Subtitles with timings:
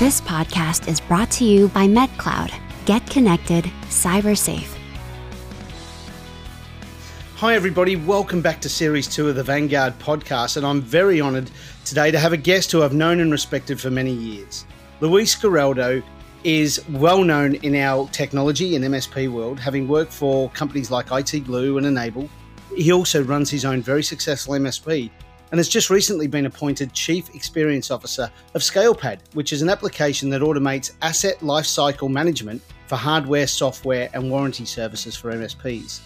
[0.00, 2.52] This podcast is brought to you by MetCloud.
[2.84, 4.76] Get connected, cyber safe.
[7.36, 7.94] Hi, everybody.
[7.94, 10.56] Welcome back to Series 2 of the Vanguard podcast.
[10.56, 11.48] And I'm very honoured
[11.84, 14.66] today to have a guest who I've known and respected for many years.
[14.98, 16.02] Luis Giraldo
[16.42, 21.44] is well known in our technology and MSP world, having worked for companies like IT
[21.44, 22.28] Glue and N-able.
[22.76, 25.12] He also runs his own very successful MSP
[25.50, 30.30] and has just recently been appointed Chief Experience Officer of ScalePad, which is an application
[30.30, 36.00] that automates asset lifecycle management for hardware, software, and warranty services for MSPs.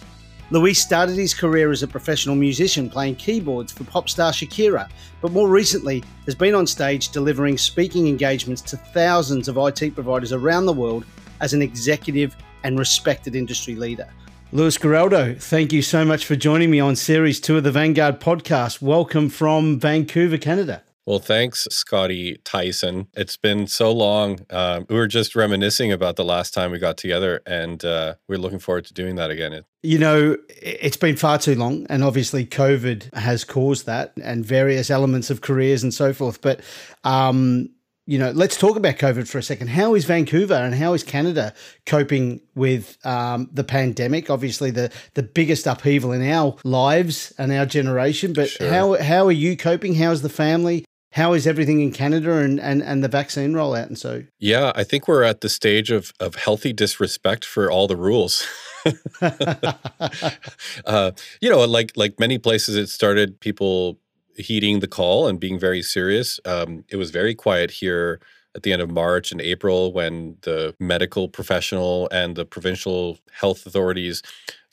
[0.51, 4.89] Luis started his career as a professional musician playing keyboards for pop star Shakira,
[5.21, 10.33] but more recently has been on stage delivering speaking engagements to thousands of IT providers
[10.33, 11.05] around the world
[11.39, 14.07] as an executive and respected industry leader.
[14.51, 18.19] Luis Giraldo, thank you so much for joining me on Series 2 of the Vanguard
[18.19, 18.81] podcast.
[18.81, 20.81] Welcome from Vancouver, Canada.
[21.05, 23.09] Well, thanks, Scotty Tyson.
[23.15, 24.39] It's been so long.
[24.49, 28.39] Um, we were just reminiscing about the last time we got together, and uh, we're
[28.39, 29.65] looking forward to doing that again.
[29.83, 34.89] You know, it's been far too long, and obviously, COVID has caused that, and various
[34.89, 36.41] elements of careers and so forth.
[36.41, 36.61] But
[37.03, 37.69] um,
[38.09, 39.67] you know, let's talk about COVID for a second.
[39.67, 41.53] How is Vancouver and how is Canada
[41.85, 44.31] coping with um, the pandemic?
[44.31, 48.33] Obviously, the the biggest upheaval in our lives and our generation.
[48.33, 48.67] But sure.
[48.67, 49.93] how how are you coping?
[49.93, 50.85] How is the family?
[51.11, 54.23] How is everything in Canada and, and, and the vaccine rollout and so?
[54.39, 58.47] Yeah, I think we're at the stage of of healthy disrespect for all the rules.
[59.21, 63.99] uh, you know, like like many places, it started people
[64.39, 66.39] heeding the call and being very serious.
[66.45, 68.19] Um, it was very quiet here
[68.55, 73.65] at the end of March and April when the medical professional and the provincial health
[73.65, 74.23] authorities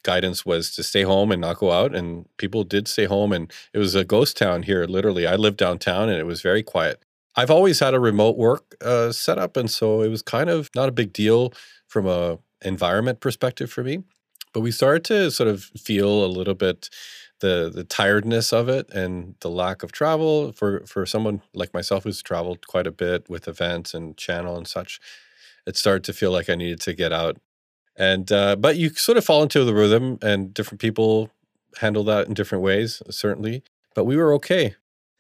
[0.03, 3.53] guidance was to stay home and not go out and people did stay home and
[3.73, 7.03] it was a ghost town here literally i lived downtown and it was very quiet
[7.35, 10.89] i've always had a remote work uh, setup and so it was kind of not
[10.89, 11.53] a big deal
[11.89, 14.05] from a environment perspective for me
[14.53, 16.89] but we started to sort of feel a little bit
[17.41, 22.05] the the tiredness of it and the lack of travel for for someone like myself
[22.05, 25.01] who's traveled quite a bit with events and channel and such
[25.67, 27.37] it started to feel like i needed to get out.
[27.99, 31.31] And uh, but you sort of fall into the rhythm and different people
[31.81, 33.63] handle that in different ways certainly.
[33.95, 34.75] But we were okay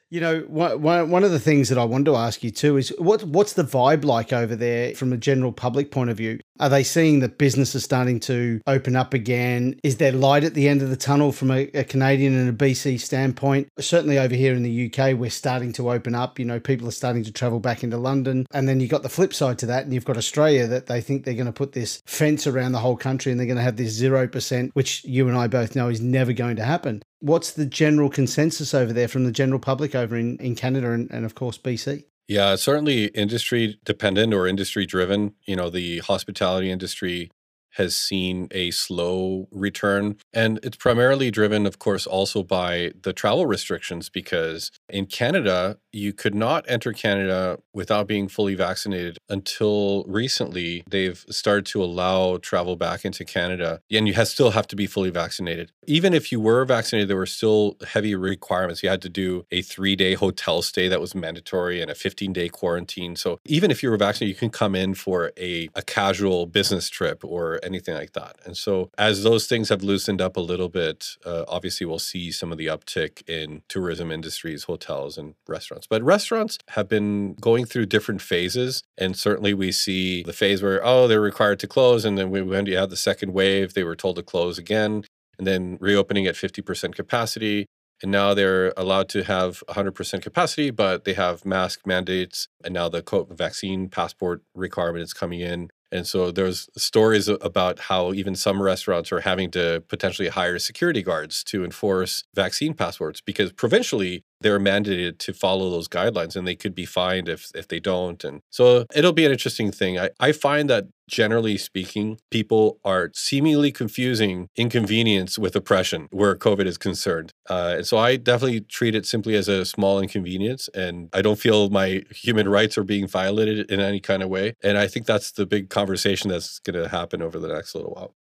[0.08, 2.90] you know, one, one of the things that I wanted to ask you too is
[2.98, 6.38] what what's the vibe like over there from a general public point of view?
[6.60, 9.78] Are they seeing that business is starting to open up again?
[9.82, 12.52] Is there light at the end of the tunnel from a, a Canadian and a
[12.52, 13.68] BC standpoint?
[13.78, 16.38] Certainly over here in the UK, we're starting to open up.
[16.38, 18.46] You know, people are starting to travel back into London.
[18.52, 21.00] And then you've got the flip side to that, and you've got Australia that they
[21.00, 23.62] think they're going to put this fence around the whole country and they're going to
[23.62, 27.02] have this 0%, which you and I both know is never going to happen.
[27.26, 31.10] What's the general consensus over there from the general public over in, in Canada and,
[31.10, 32.04] and, of course, BC?
[32.28, 35.34] Yeah, certainly industry dependent or industry driven.
[35.44, 37.32] You know, the hospitality industry
[37.76, 40.16] has seen a slow return.
[40.32, 46.12] And it's primarily driven, of course, also by the travel restrictions because in Canada, you
[46.12, 50.84] could not enter Canada without being fully vaccinated until recently.
[50.88, 54.86] They've started to allow travel back into Canada, and you have, still have to be
[54.86, 55.72] fully vaccinated.
[55.86, 58.82] Even if you were vaccinated, there were still heavy requirements.
[58.82, 62.32] You had to do a three day hotel stay that was mandatory and a 15
[62.32, 63.16] day quarantine.
[63.16, 66.88] So even if you were vaccinated, you can come in for a, a casual business
[66.88, 68.36] trip or anything like that.
[68.44, 72.30] And so, as those things have loosened up a little bit, uh, obviously we'll see
[72.30, 75.86] some of the uptick in tourism industries, hotels, and restaurants.
[75.86, 78.82] But restaurants have been going through different phases.
[78.96, 82.04] And certainly we see the phase where, oh, they're required to close.
[82.04, 85.04] And then when you had the second wave, they were told to close again.
[85.38, 87.66] And then reopening at 50% capacity.
[88.02, 92.48] And now they're allowed to have 100% capacity, but they have mask mandates.
[92.64, 95.70] And now the vaccine passport requirement is coming in.
[95.92, 101.02] And so there's stories about how even some restaurants are having to potentially hire security
[101.02, 106.56] guards to enforce vaccine passports because provincially they're mandated to follow those guidelines and they
[106.56, 109.98] could be fined if if they don't and so it'll be an interesting thing.
[109.98, 116.66] I, I find that generally speaking people are seemingly confusing inconvenience with oppression where covid
[116.66, 121.08] is concerned uh, and so i definitely treat it simply as a small inconvenience and
[121.12, 124.76] i don't feel my human rights are being violated in any kind of way and
[124.76, 128.14] i think that's the big conversation that's going to happen over the next little while.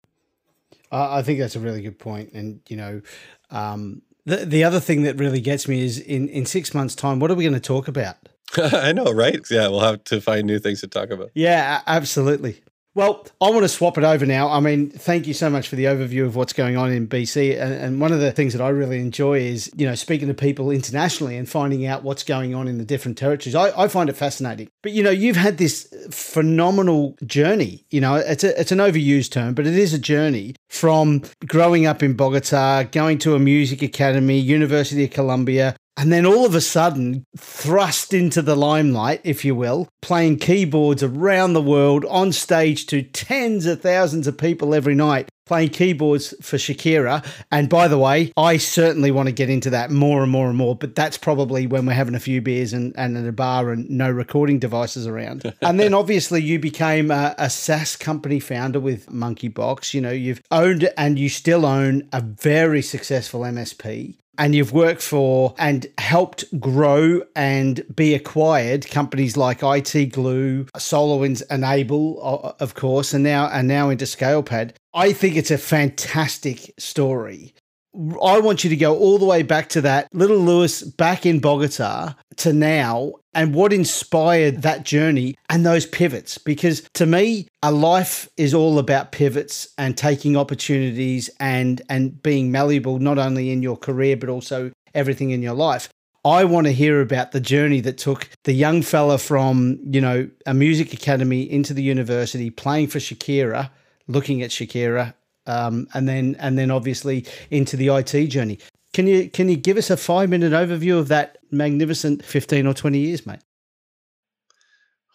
[0.91, 3.01] I think that's a really good point, and you know,
[3.49, 7.19] um, the the other thing that really gets me is in in six months' time,
[7.19, 8.17] what are we going to talk about?
[8.57, 9.39] I know, right?
[9.49, 11.31] Yeah, we'll have to find new things to talk about.
[11.33, 12.61] Yeah, absolutely.
[12.95, 14.49] Well, I want to swap it over now.
[14.49, 17.59] I mean, thank you so much for the overview of what's going on in BC.
[17.59, 20.69] And, one of the things that I really enjoy is, you know, speaking to people
[20.69, 23.55] internationally and finding out what's going on in the different territories.
[23.55, 24.69] I, I find it fascinating.
[24.83, 27.85] But, you know, you've had this phenomenal journey.
[27.89, 31.87] You know, it's, a, it's an overused term, but it is a journey from growing
[31.87, 36.55] up in Bogota, going to a music academy, University of Colombia, and then all of
[36.55, 42.31] a sudden thrust into the limelight, if you will, playing keyboards around the world on
[42.31, 47.23] stage to tens of thousands of people every night, playing keyboards for Shakira.
[47.51, 50.57] And by the way, I certainly want to get into that more and more and
[50.57, 53.71] more, but that's probably when we're having a few beers and, and at a bar
[53.71, 55.53] and no recording devices around.
[55.61, 59.93] and then obviously you became a, a SaaS company founder with Monkeybox.
[59.93, 65.01] You know, you've owned and you still own a very successful MSP and you've worked
[65.01, 73.13] for and helped grow and be acquired companies like IT Glue, SolarWinds N-able, of course,
[73.13, 74.71] and now and now into ScalePad.
[74.93, 77.53] I think it's a fantastic story.
[77.95, 81.39] I want you to go all the way back to that little Luis back in
[81.39, 86.39] Bogota to now and what inspired that journey and those pivots.
[86.39, 92.51] Because to me, a life is all about pivots and taking opportunities and and being
[92.51, 95.89] malleable not only in your career but also everything in your life.
[96.25, 100.29] I want to hear about the journey that took the young fella from, you know,
[100.45, 103.69] a music academy into the university, playing for Shakira,
[104.07, 108.59] looking at Shakira um, and then and then obviously into the IT journey.
[108.93, 112.73] Can you can you give us a five minute overview of that magnificent fifteen or
[112.73, 113.39] twenty years, mate?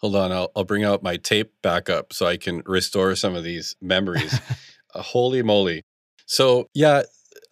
[0.01, 3.35] Hold on, I'll I'll bring out my tape back up so I can restore some
[3.35, 4.39] of these memories.
[4.93, 5.83] uh, holy moly!
[6.25, 7.03] So yeah,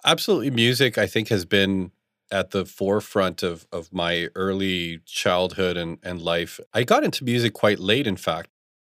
[0.06, 1.92] absolutely, music I think has been
[2.30, 6.60] at the forefront of of my early childhood and and life.
[6.74, 8.50] I got into music quite late, in fact.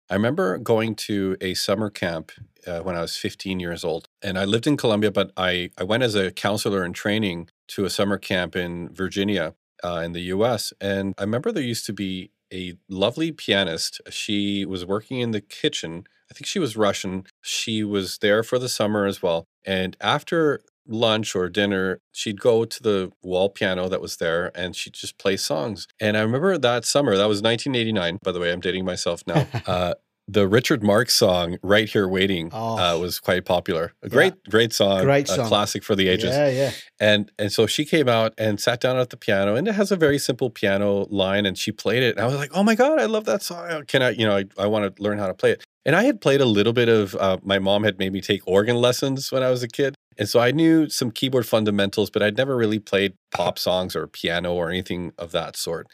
[0.09, 2.33] I remember going to a summer camp
[2.67, 4.07] uh, when I was 15 years old.
[4.21, 7.85] And I lived in Colombia, but I, I went as a counselor in training to
[7.85, 10.73] a summer camp in Virginia uh, in the US.
[10.79, 14.01] And I remember there used to be a lovely pianist.
[14.09, 16.05] She was working in the kitchen.
[16.29, 17.25] I think she was Russian.
[17.41, 19.45] She was there for the summer as well.
[19.65, 24.75] And after lunch or dinner, she'd go to the wall piano that was there and
[24.75, 25.87] she'd just play songs.
[25.99, 28.19] And I remember that summer, that was 1989.
[28.23, 29.47] By the way, I'm dating myself now.
[29.67, 29.93] Uh,
[30.27, 32.77] the Richard Marx song "Right Here Waiting" uh, oh.
[32.77, 33.93] uh, was quite popular.
[34.01, 34.49] A great, yeah.
[34.49, 36.35] great song, great song, classic for the ages.
[36.35, 36.71] Yeah, yeah.
[36.99, 39.91] And and so she came out and sat down at the piano, and it has
[39.91, 42.15] a very simple piano line, and she played it.
[42.15, 43.83] And I was like, "Oh my god, I love that song!
[43.87, 46.03] Can I, you know, I, I want to learn how to play it." And I
[46.03, 47.15] had played a little bit of.
[47.15, 50.29] Uh, my mom had made me take organ lessons when I was a kid, and
[50.29, 54.53] so I knew some keyboard fundamentals, but I'd never really played pop songs or piano
[54.53, 55.87] or anything of that sort.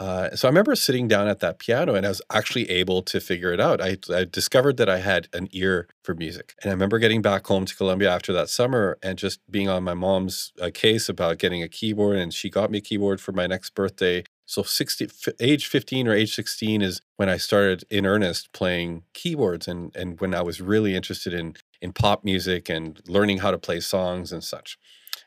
[0.00, 3.20] Uh, so I remember sitting down at that piano and I was actually able to
[3.20, 3.82] figure it out.
[3.82, 6.54] I, I, discovered that I had an ear for music.
[6.62, 9.84] And I remember getting back home to Colombia after that summer and just being on
[9.84, 12.16] my mom's uh, case about getting a keyboard.
[12.16, 14.24] And she got me a keyboard for my next birthday.
[14.46, 19.68] So 60, age 15 or age 16 is when I started in earnest playing keyboards
[19.68, 23.58] and, and when I was really interested in, in pop music and learning how to
[23.58, 24.78] play songs and such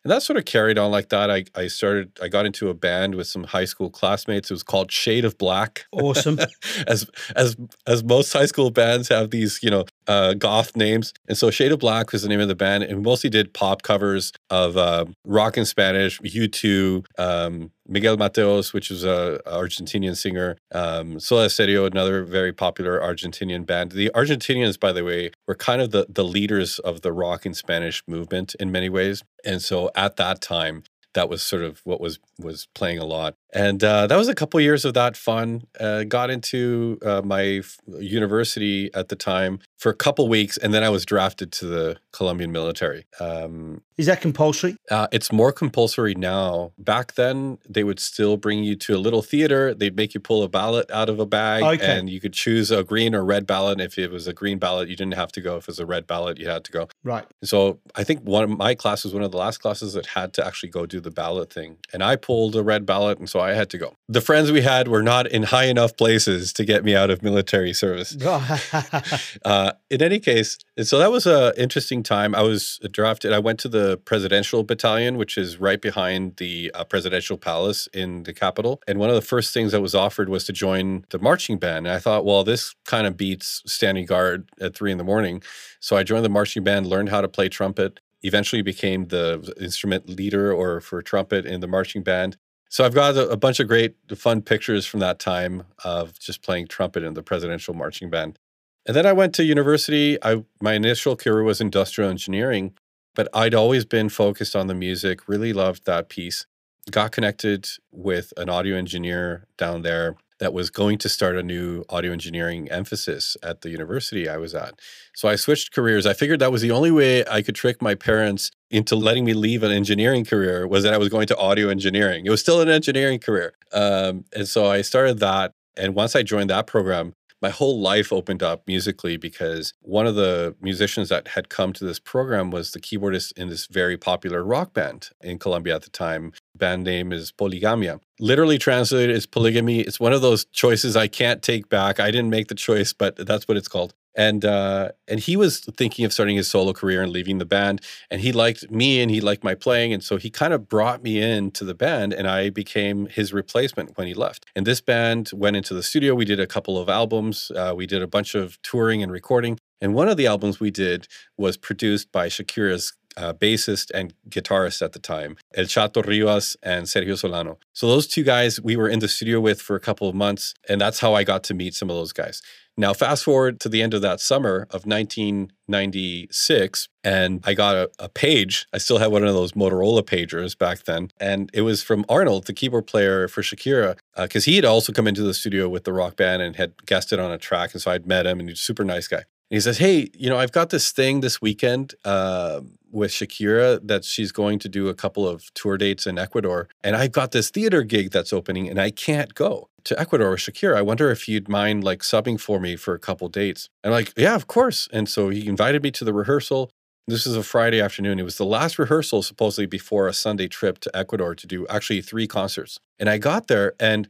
[0.03, 1.31] and that sort of carried on like that.
[1.31, 4.51] I, I started, I got into a band with some high school classmates.
[4.51, 5.85] It was called Shade of Black.
[5.91, 6.39] Awesome.
[6.87, 7.55] as as
[7.87, 11.13] as most high school bands have these, you know, uh, goth names.
[11.27, 13.53] And so Shade of Black was the name of the band, and we mostly did
[13.53, 20.15] pop covers of uh, rock in Spanish, U2, um, Miguel Mateos, which is a, Argentinian
[20.15, 23.91] singer, um, Soda Stereo, another very popular Argentinian band.
[23.91, 27.53] The Argentinians, by the way, were kind of the, the leaders of the rock in
[27.53, 29.23] Spanish movement in many ways.
[29.45, 33.35] And so at that time, that was sort of what was was playing a lot
[33.53, 37.61] and uh, that was a couple years of that fun uh, got into uh, my
[37.99, 41.97] university at the time for a couple weeks and then i was drafted to the
[42.13, 44.75] colombian military um, is that compulsory?
[44.89, 46.71] Uh, it's more compulsory now.
[46.79, 49.73] Back then they would still bring you to a little theater.
[49.73, 51.99] They'd make you pull a ballot out of a bag okay.
[51.99, 53.79] and you could choose a green or red ballot.
[53.79, 55.57] If it was a green ballot you didn't have to go.
[55.57, 56.87] If it was a red ballot you had to go.
[57.03, 57.25] Right.
[57.43, 60.33] So i think one of my classes was one of the last classes that had
[60.33, 63.39] to actually go do the ballot thing and i pulled a red ballot and so
[63.39, 63.95] I had to go.
[64.07, 67.21] The friends we had were not in high enough places to get me out of
[67.21, 68.15] military service.
[69.45, 72.33] uh, in any case, so that was an interesting time.
[72.33, 73.33] I was drafted.
[73.33, 78.23] I went to the presidential battalion, which is right behind the uh, presidential palace in
[78.23, 78.81] the capital.
[78.87, 81.87] And one of the first things that was offered was to join the marching band.
[81.87, 85.43] And I thought, well, this kind of beats standing guard at three in the morning.
[85.79, 90.09] So I joined the marching band, learned how to play trumpet eventually became the instrument
[90.09, 92.37] leader or for trumpet in the marching band
[92.73, 96.41] so I've got a, a, bunch of great, fun pictures from that time of just
[96.41, 98.39] playing trumpet in the presidential marching band.
[98.85, 100.17] And then I went to university.
[100.23, 102.73] I my initial career was industrial engineering,
[103.15, 106.45] but I'd always been focused on the music, really loved that piece.
[106.91, 111.85] Got connected with an audio engineer down there that was going to start a new
[111.87, 114.73] audio engineering emphasis at the university I was at.
[115.15, 116.05] So I switched careers.
[116.05, 119.33] I figured that was the only way I could trick my parents into letting me
[119.33, 122.25] leave an engineering career was that I was going to audio engineering.
[122.25, 123.53] It was still an engineering career.
[123.71, 125.53] Um, and so I started that.
[125.77, 127.13] And once I joined that program,
[127.43, 131.83] my whole life opened up musically because one of the musicians that had come to
[131.83, 135.89] this program was the keyboardist in this very popular rock band in Colombia at the
[135.89, 136.31] time.
[136.55, 137.99] Band name is Poligamia.
[138.17, 139.81] Literally translated as polygamy.
[139.81, 141.99] It's one of those choices I can't take back.
[141.99, 145.59] I didn't make the choice, but that's what it's called and uh, and he was
[145.59, 149.11] thinking of starting his solo career and leaving the band and he liked me and
[149.11, 152.27] he liked my playing and so he kind of brought me into the band and
[152.27, 156.25] i became his replacement when he left and this band went into the studio we
[156.25, 159.93] did a couple of albums uh, we did a bunch of touring and recording and
[159.93, 164.93] one of the albums we did was produced by shakira's uh, bassist and guitarist at
[164.93, 167.59] the time, El Chato Rivas and Sergio Solano.
[167.73, 170.53] So those two guys we were in the studio with for a couple of months,
[170.67, 172.41] and that's how I got to meet some of those guys.
[172.75, 177.91] Now, fast forward to the end of that summer of 1996, and I got a,
[177.99, 178.65] a, page.
[178.73, 181.11] I still had one of those Motorola pagers back then.
[181.19, 184.91] And it was from Arnold, the keyboard player for Shakira, because uh, he had also
[184.91, 187.73] come into the studio with the rock band and had guested on a track.
[187.73, 189.17] And so I'd met him, and he's a super nice guy.
[189.17, 192.61] And he says, Hey, you know, I've got this thing this weekend uh,
[192.91, 196.69] with Shakira that she's going to do a couple of tour dates in Ecuador.
[196.83, 200.39] And I've got this theater gig that's opening, and I can't go to Ecuador with
[200.39, 200.75] Shakira.
[200.75, 203.69] I wonder if you'd mind like subbing for me for a couple dates.
[203.83, 204.87] And like, yeah, of course.
[204.91, 206.69] And so he invited me to the rehearsal.
[207.07, 208.19] This is a Friday afternoon.
[208.19, 212.01] It was the last rehearsal, supposedly before a Sunday trip to Ecuador to do actually
[212.01, 212.79] three concerts.
[212.97, 214.07] And I got there and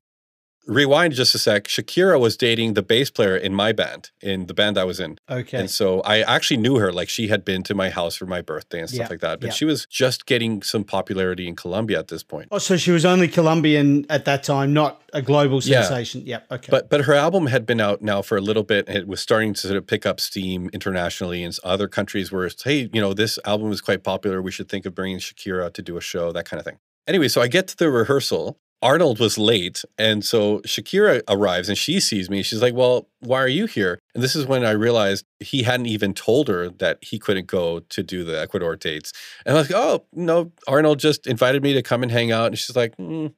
[0.65, 1.65] rewind just a sec.
[1.65, 5.17] Shakira was dating the bass player in my band, in the band I was in.
[5.29, 5.59] Okay.
[5.59, 6.91] And so I actually knew her.
[6.91, 9.39] Like she had been to my house for my birthday and stuff yeah, like that.
[9.39, 9.53] But yeah.
[9.53, 12.49] she was just getting some popularity in Colombia at this point.
[12.51, 16.21] Oh, so she was only Colombian at that time, not a global sensation.
[16.25, 16.39] Yeah.
[16.49, 16.55] yeah.
[16.55, 16.69] Okay.
[16.69, 18.87] But but her album had been out now for a little bit.
[18.87, 22.49] And it was starting to sort of pick up steam internationally in other countries where
[22.63, 24.41] hey, you know, this album is quite popular.
[24.41, 26.77] We should think of bringing Shakira to do a show, that kind of thing.
[27.05, 29.83] Anyway, so I get to the rehearsal Arnold was late.
[29.97, 32.43] And so Shakira arrives and she sees me.
[32.43, 33.99] She's like, Well, why are you here?
[34.13, 37.79] And this is when I realized he hadn't even told her that he couldn't go
[37.79, 39.13] to do the Ecuador dates.
[39.45, 42.47] And I was like, Oh, no, Arnold just invited me to come and hang out.
[42.47, 43.33] And she's like, mm,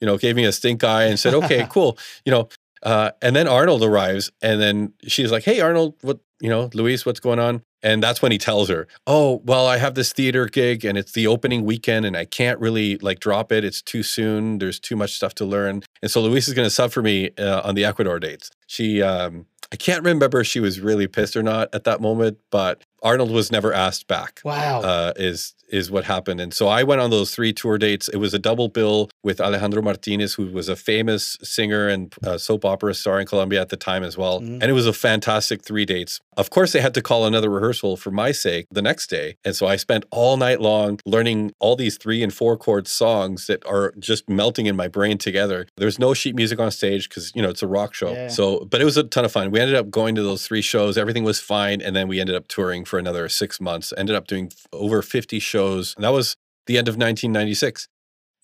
[0.00, 1.96] you know, gave me a stink eye and said, Okay, cool.
[2.24, 2.48] You know,
[2.82, 7.04] uh, and then Arnold arrives, and then she's like, "Hey, Arnold, what you know, Luis,
[7.04, 10.46] what's going on?" And that's when he tells her, "Oh, well, I have this theater
[10.46, 13.64] gig, and it's the opening weekend, and I can't really like drop it.
[13.64, 14.58] It's too soon.
[14.58, 17.30] There's too much stuff to learn." And so Luis is going to sub for me
[17.38, 18.50] uh, on the Ecuador dates.
[18.66, 22.38] She, um, I can't remember if she was really pissed or not at that moment,
[22.50, 24.40] but Arnold was never asked back.
[24.44, 24.80] Wow.
[24.82, 26.40] Uh, is is what happened.
[26.40, 28.08] And so I went on those three tour dates.
[28.08, 32.64] It was a double bill with Alejandro Martinez, who was a famous singer and soap
[32.64, 34.40] opera star in Colombia at the time as well.
[34.40, 34.54] Mm-hmm.
[34.54, 36.20] And it was a fantastic three dates.
[36.36, 39.36] Of course, they had to call another rehearsal for my sake the next day.
[39.44, 43.46] And so I spent all night long learning all these three and four chord songs
[43.46, 45.66] that are just melting in my brain together.
[45.76, 48.12] There's no sheet music on stage because, you know, it's a rock show.
[48.12, 48.28] Yeah.
[48.28, 49.50] So, but it was a ton of fun.
[49.50, 50.96] We ended up going to those three shows.
[50.98, 51.80] Everything was fine.
[51.80, 55.38] And then we ended up touring for another six months, ended up doing over 50
[55.38, 55.94] shows.
[55.94, 57.88] And that was the end of 1996.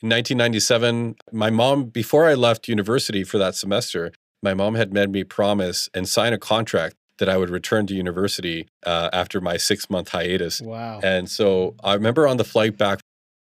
[0.02, 4.12] In 1997, my mom, before I left university for that semester,
[4.42, 7.94] my mom had made me promise and sign a contract that I would return to
[7.94, 10.60] university uh, after my six month hiatus.
[10.60, 11.00] Wow.
[11.02, 13.00] And so I remember on the flight back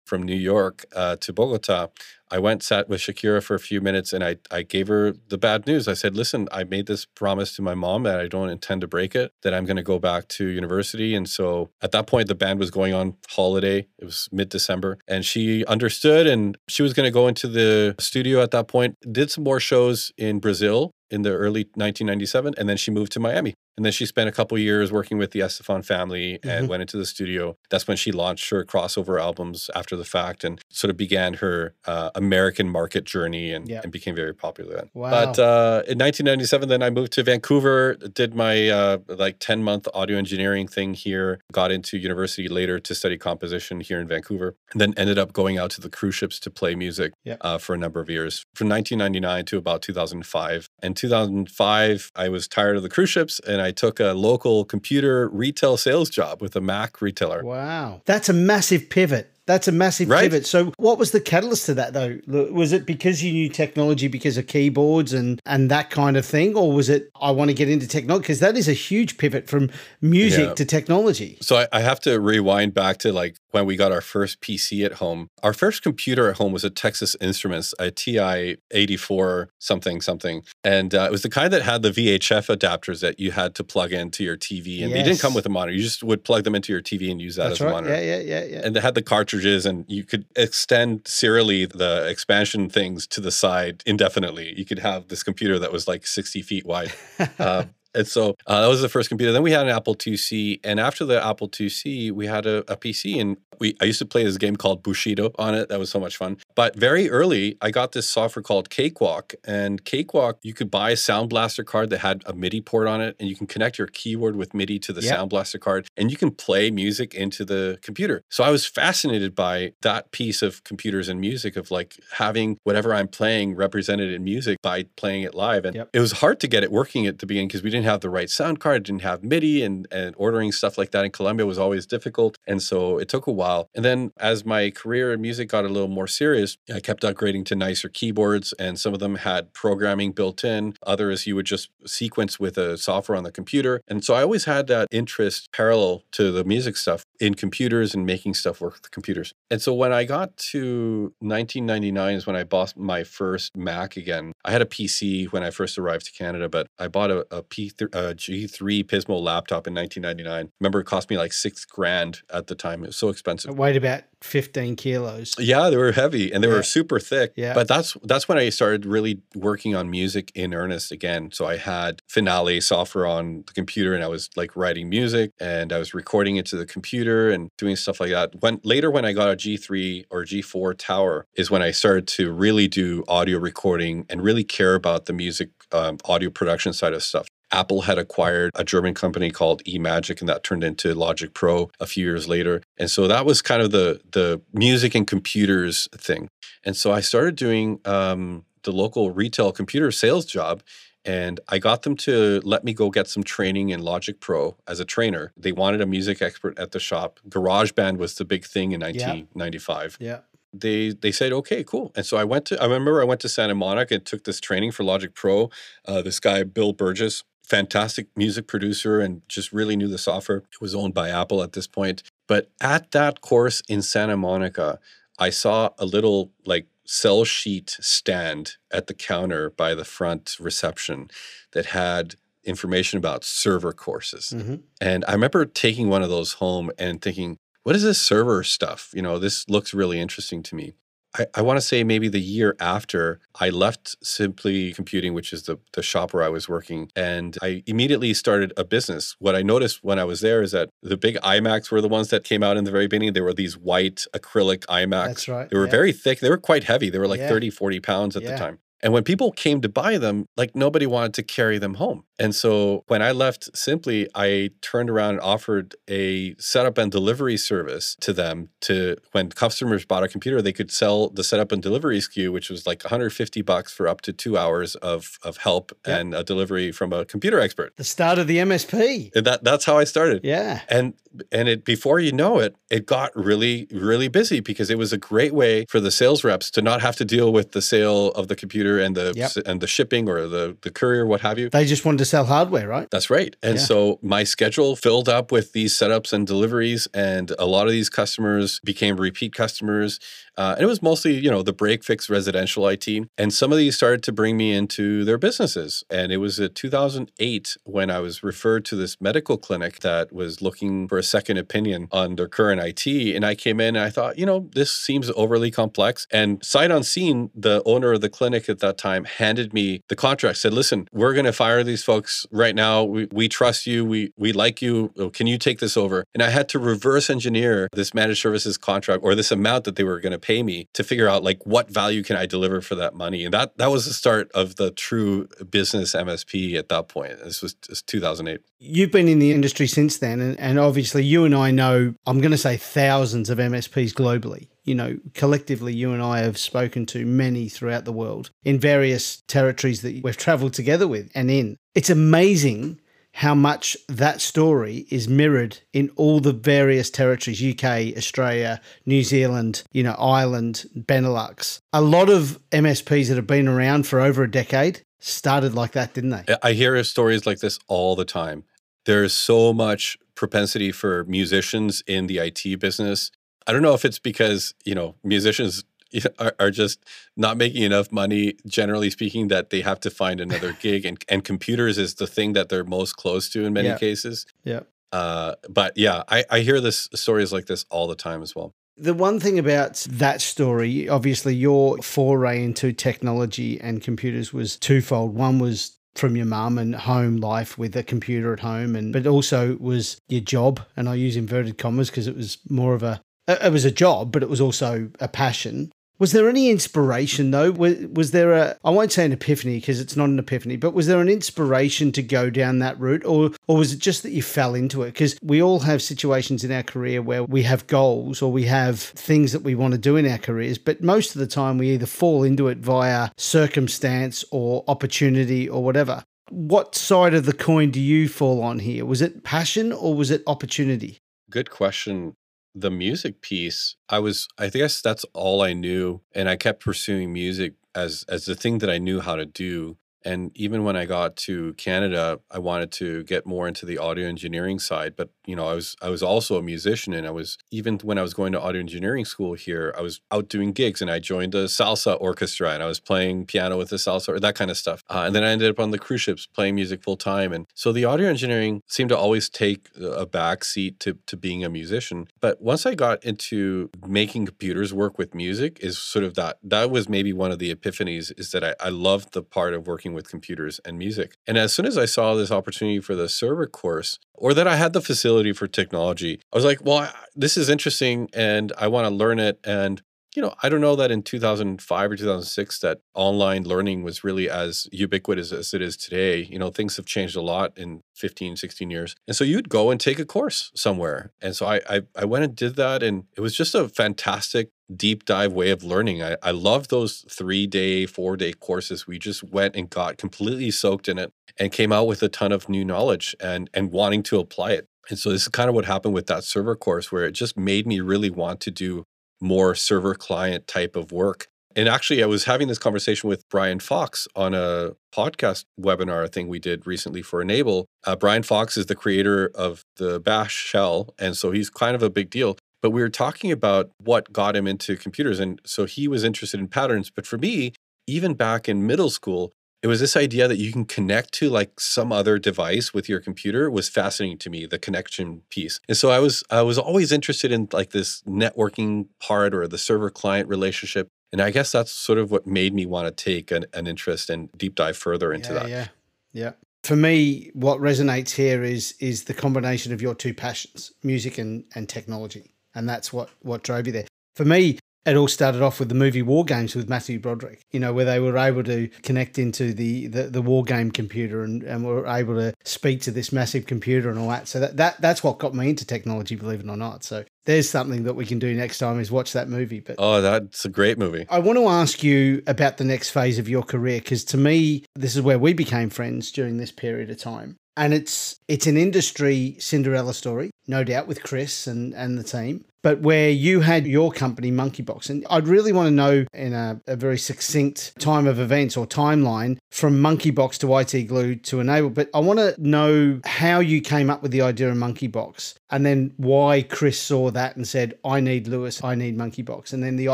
[0.05, 1.87] from New York uh, to Bogota,
[2.33, 5.37] I went, sat with Shakira for a few minutes, and I, I gave her the
[5.37, 5.87] bad news.
[5.87, 8.87] I said, Listen, I made this promise to my mom that I don't intend to
[8.87, 11.13] break it, that I'm going to go back to university.
[11.13, 13.87] And so at that point, the band was going on holiday.
[13.99, 14.97] It was mid December.
[15.07, 18.97] And she understood, and she was going to go into the studio at that point,
[19.11, 23.19] did some more shows in Brazil in the early 1997 and then she moved to
[23.19, 26.67] Miami and then she spent a couple years working with the Estefan family and mm-hmm.
[26.67, 30.61] went into the studio that's when she launched her crossover albums after the fact and
[30.69, 33.83] sort of began her uh, American market journey and, yep.
[33.83, 34.89] and, became very popular then.
[34.93, 35.11] Wow.
[35.11, 39.87] But uh, in 1997 then I moved to Vancouver did my uh, like 10 month
[39.93, 44.81] audio engineering thing here got into university later to study composition here in Vancouver and
[44.81, 47.37] then ended up going out to the cruise ships to play music yep.
[47.41, 52.47] Uh, for a number of years from 1999 to about 2005 and 2005, I was
[52.47, 56.55] tired of the cruise ships and I took a local computer retail sales job with
[56.55, 57.43] a Mac retailer.
[57.43, 58.01] Wow.
[58.05, 60.23] That's a massive pivot That's a massive Right?
[60.23, 60.45] pivot.
[60.45, 62.19] So, what was the catalyst to that, though?
[62.27, 66.55] Was it because you knew technology because of keyboards and and that kind of thing,
[66.55, 68.21] or was it I want to get into technology?
[68.23, 69.69] Because that is a huge pivot from
[70.01, 70.53] music Yeah.
[70.53, 71.37] to technology.
[71.41, 74.83] So I, I have to rewind back to like when we got our first PC
[74.85, 75.27] at home.
[75.43, 80.95] Our first computer at home was a Texas Instruments, a TI 84 something something, and
[80.95, 83.91] uh, it was the kind that had the VHF adapters that you had to plug
[83.91, 85.75] into your TV, and they didn't come with a monitor.
[85.75, 87.93] You just would plug them into your TV and use that That's as a monitor.
[87.95, 88.61] Yeah, yeah, yeah, yeah.
[88.65, 89.01] And they had the
[89.33, 94.53] cartridges, and you could extend serially the expansion things to the side indefinitely.
[94.57, 96.93] You could have this computer that was like 60 feet wide.
[97.39, 99.31] Uh, and so uh, that was the first computer.
[99.31, 102.75] Then we had an Apple IIc, and after the Apple IIc, we had a, a
[102.75, 105.69] PC, and we I used to play this game called Bushido on it.
[105.69, 106.37] That was so much fun.
[106.55, 110.97] But very early, I got this software called Cakewalk, and Cakewalk, you could buy a
[110.97, 113.87] Sound Blaster card that had a MIDI port on it, and you can connect your
[113.87, 115.15] keyboard with MIDI to the Yep.
[115.15, 118.23] Sound Blaster card, and you can play music into the computer.
[118.29, 122.93] So I was fascinated by that piece of computers and music of like having whatever
[122.93, 125.65] I'm playing represented in music by playing it live.
[125.65, 125.89] And Yep.
[125.93, 128.09] it was hard to get it working at the beginning because we didn't have the
[128.09, 131.57] right sound card, didn't have MIDI, and, and ordering stuff like that in Colombia was
[131.57, 132.37] always difficult.
[132.45, 133.69] And so it took a while.
[133.75, 136.42] And then as my career in music got a little more serious,
[136.73, 140.75] I kept upgrading to nicer keyboards, and some of them had programming built in.
[140.85, 143.81] Others you would just sequence with a software on the computer.
[143.87, 148.05] And so I always had that interest parallel to the music stuff in computers and
[148.05, 149.33] making stuff work with computers.
[149.49, 154.33] And so when I got to 1999 is when I bought my first Mac again.
[154.45, 157.43] I had a PC when I first arrived to Canada, but I bought a, a
[157.43, 160.51] P3, a G3 Pismo laptop in 1999.
[160.59, 162.83] Remember, it cost me like six grand at the time.
[162.83, 163.51] It was so expensive.
[163.51, 165.35] It weighed about 15 kilos.
[165.37, 166.55] Yeah, they were heavy and they Yeah.
[166.55, 167.31] were super thick.
[167.37, 167.53] Yeah.
[167.53, 171.29] But that's that's when I started really working on music in earnest again.
[171.31, 175.71] So I had Finale software on the computer and I was like writing music and
[175.71, 178.31] I was recording it to the computer and doing stuff like that.
[178.41, 182.31] When later when I got a G3 or G4 tower is when I started to
[182.31, 187.03] really do audio recording and really care about the music um, audio production side of
[187.03, 187.27] stuff.
[187.53, 191.85] Apple had acquired a German company called eMagic, and that turned into Logic Pro a
[191.85, 192.61] few years later.
[192.77, 196.27] And so that was kind of the the music and computers thing.
[196.65, 200.63] And so I started doing um, the local retail computer sales job.
[201.05, 204.79] And I got them to let me go get some training in Logic Pro as
[204.79, 205.33] a trainer.
[205.35, 207.19] They wanted a music expert at the shop.
[207.27, 210.19] GarageBand was the big thing in 1995 Yeah.
[210.53, 213.27] they they said okay cool and so i went to i remember i went to
[213.27, 215.49] santa monica and took this training for logic pro
[215.89, 220.61] uh, this guy bill burgess fantastic music producer and just really knew the software it
[220.61, 224.79] was owned by apple at this point but at that course in santa monica
[225.19, 231.09] i saw a little like cell sheet stand at the counter by the front reception
[231.53, 236.69] that had information about server courses hmm and I remember taking one of those home
[236.77, 238.91] and thinking, what is this server stuff?
[238.93, 240.73] You know, this looks really interesting to me.
[241.17, 245.43] I, I want to say maybe the year after I left Simply Computing, which is
[245.43, 249.15] the, the shop where I was working, and I immediately started a business.
[249.19, 252.09] What I noticed when I was there is that the big iMacs were the ones
[252.09, 253.13] that came out in the very beginning.
[253.13, 255.07] They were these white acrylic iMacs.
[255.07, 255.49] That's right.
[255.49, 255.71] They were yeah.
[255.71, 256.19] very thick.
[256.19, 256.89] They were quite heavy.
[256.89, 257.29] They were like Yeah.
[257.29, 258.31] 30, 40 pounds at Yeah.
[258.31, 258.59] the time.
[258.83, 262.03] And when people came to buy them, like nobody wanted to carry them home.
[262.19, 267.37] And so when I left Simply, I turned around and offered a setup and delivery
[267.37, 271.61] service to them to when customers bought a computer, they could sell the setup and
[271.63, 275.71] delivery SKU, which was like 150 bucks for up to two hours of, of help
[275.87, 275.99] Yep.
[275.99, 277.73] and a delivery from a computer expert.
[277.77, 279.11] The start of the MSP.
[279.15, 280.61] And uh, that that's how I started Yeah.
[280.69, 280.93] and
[281.31, 284.97] and it before you know it it got really really busy because it was a
[284.97, 288.27] great way for the sales reps to not have to deal with the sale of
[288.27, 289.31] the computer and the Yep.
[289.45, 292.25] and the shipping or the the courier what have you They just wanted to sell
[292.25, 292.89] hardware, right?
[292.91, 293.35] that's right.
[293.43, 293.63] And Yeah.
[293.65, 297.89] so my schedule filled up with these setups and deliveries, and a lot of these
[297.89, 299.99] customers became repeat customers.
[300.37, 302.87] Uh, and it was mostly, you know, the break fix residential IT.
[303.17, 305.83] And some of these started to bring me into their businesses.
[305.89, 310.41] And it was in 2008 when I was referred to this medical clinic that was
[310.41, 313.15] looking for a second opinion on their current IT.
[313.15, 316.07] And I came in and I thought, you know, this seems overly complex.
[316.11, 320.37] And sight unseen, the owner of the clinic at that time handed me the contract,
[320.37, 322.83] said, listen, we're going to fire these folks right now.
[322.83, 323.85] We, we trust you.
[323.85, 324.91] We, we like you.
[324.97, 326.03] Oh, Can you take this over?
[326.13, 329.83] And I had to reverse engineer this managed services contract or this amount that they
[329.83, 332.75] were going to pay me to figure out like what value can I deliver for
[332.75, 333.25] that money.
[333.25, 337.19] And that, that was the start of the true business MSP at that point.
[337.23, 338.39] This was just 2008.
[338.57, 342.21] You've been in the industry since then, and, and obviously you and I know, I'm
[342.21, 344.47] going to say thousands of MSPs globally.
[344.63, 349.21] You know, collectively, you and I have spoken to many throughout the world in various
[349.27, 351.57] territories that we've traveled together with and in.
[351.75, 352.79] It's amazing
[353.13, 359.63] how much that story is mirrored in all the various territories UK, Australia, New Zealand,
[359.71, 361.59] you know, Ireland, Benelux.
[361.71, 365.93] A lot of MSPs that have been around for over a decade started like that,
[365.93, 366.35] didn't they?
[366.41, 368.45] I hear stories like this all the time.
[368.85, 373.11] There's so much propensity for musicians in the IT business.
[373.45, 375.63] I don't know if it's because, you know, musicians
[376.19, 376.83] are, are just
[377.17, 380.85] not making enough money, generally speaking, that they have to find another gig.
[380.85, 383.77] And, and computers is the thing that they're most close to in many Yeah.
[383.77, 384.25] cases.
[384.43, 384.61] Yeah.
[384.91, 388.51] Uh, but yeah, I, I hear this stories like this all the time as well.
[388.77, 395.13] The one thing about that story, obviously, your foray into technology and computers was twofold.
[395.15, 399.05] One was from your mum and home life with a computer at home, and but
[399.05, 400.59] also was your job.
[400.75, 404.11] And I use inverted commas because it was more of a it was a job,
[404.11, 405.71] but it was also a passion.
[406.03, 407.51] Was there any inspiration though?
[407.51, 410.73] Was, was there a I won't say an epiphany because it's not an epiphany, but
[410.73, 414.11] was there an inspiration to go down that route, or or was it just that
[414.11, 414.87] you fell into it?
[414.87, 418.81] Because we all have situations in our career where we have goals or we have
[418.81, 421.69] things that we want to do in our careers, but most of the time we
[421.69, 426.03] either fall into it via circumstance or opportunity or whatever.
[426.31, 428.83] What side of the coin do you fall on here?
[428.83, 430.97] Was it passion or was it opportunity?
[431.29, 432.17] Good question.
[432.55, 437.11] The music piece, I was I guess that's all I knew and I kept pursuing
[437.11, 439.77] music as as the thing that I knew how to do.
[440.05, 444.07] And even when I got to Canada, I wanted to get more into the audio
[444.07, 447.37] engineering side, but you know, I was I was also a musician and I was
[447.51, 450.81] even when I was going to audio engineering school here, I was out doing gigs
[450.81, 454.19] and I joined a salsa orchestra and I was playing piano with the salsa or
[454.19, 454.83] that kind of stuff.
[454.89, 457.47] Uh, and then I ended up on the cruise ships playing music full time and
[457.53, 461.49] so the audio engineering seemed to always take a back seat to to being a
[461.49, 462.07] musician.
[462.19, 466.69] But once I got into making computers work with music is sort of that that
[466.69, 469.93] was maybe one of the epiphanies is that I, I loved the part of working
[469.93, 471.17] with computers and music.
[471.27, 474.55] And as soon as I saw this opportunity for the server course, or that I
[474.55, 478.87] had the facility for technology, I was like, well, this is interesting and I want
[478.87, 479.39] to learn it.
[479.43, 479.81] And,
[480.15, 484.29] you know, I don't know that in 2005 or 2006 that online learning was really
[484.29, 486.21] as ubiquitous as it is today.
[486.21, 488.95] You know, things have changed a lot in 15, 16 years.
[489.07, 491.11] And so you'd go and take a course somewhere.
[491.21, 492.83] And so I, I, I went and did that.
[492.83, 496.01] And it was just a fantastic deep dive way of learning.
[496.01, 498.87] I, I love those three day, four day courses.
[498.87, 502.31] We just went and got completely soaked in it and came out with a ton
[502.31, 504.67] of new knowledge and and wanting to apply it.
[504.89, 507.37] And so this is kind of what happened with that server course where it just
[507.37, 508.83] made me really want to do
[509.21, 511.27] more server client type of work.
[511.55, 516.27] And actually, I was having this conversation with Brian Fox on a podcast webinar thing
[516.27, 517.67] we did recently for N-able.
[517.85, 520.95] Uh, Brian Fox is the creator of the Bash shell.
[520.97, 524.37] And so he's kind of a big deal but we were talking about what got
[524.37, 525.19] him into computers.
[525.19, 526.89] And so he was interested in patterns.
[526.89, 527.51] But for me,
[527.85, 531.59] even back in middle school, it was this idea that you can connect to like
[531.59, 535.89] some other device with your computer was fascinating to me the connection piece and so
[535.89, 540.27] i was i was always interested in like this networking part or the server client
[540.29, 543.65] relationship and i guess that's sort of what made me want to take an, an
[543.65, 545.67] interest and deep dive further into yeah, that Yeah.
[546.13, 546.33] Yeah.
[546.63, 551.43] For me, what resonates here is is the combination of your two passions, music and,
[551.55, 552.31] and technology.
[552.55, 553.87] And that's what, what drove you there.
[554.15, 557.59] For me, it all started off with the movie War Games with Matthew Broderick, you
[557.59, 561.43] know, where they were able to connect into the, the, the war game computer and,
[561.43, 564.27] and were able to speak to this massive computer and all that.
[564.27, 566.83] So that, that that's what got me into technology, believe it or not.
[566.83, 569.61] So there's something that we can do next time is watch that movie.
[569.61, 573.19] But oh that's a great movie I want to ask you about the next phase
[573.19, 576.89] of your career because to me, this is where we became friends during this period
[576.89, 577.37] of time.
[577.55, 582.45] And it's it's an industry Cinderella story, no doubt, with Chris and, and the team,
[582.63, 584.89] but where you had your company, Monkeybox.
[584.89, 588.65] And I'd really want to know in a, a very succinct time of events or
[588.65, 591.69] timeline from Monkeybox to IT Glue to N-able.
[591.69, 595.65] But I want to know how you came up with the idea of Monkeybox and
[595.65, 599.51] then why Chris saw that and said, I need Luis, I need Monkeybox.
[599.51, 599.93] And then the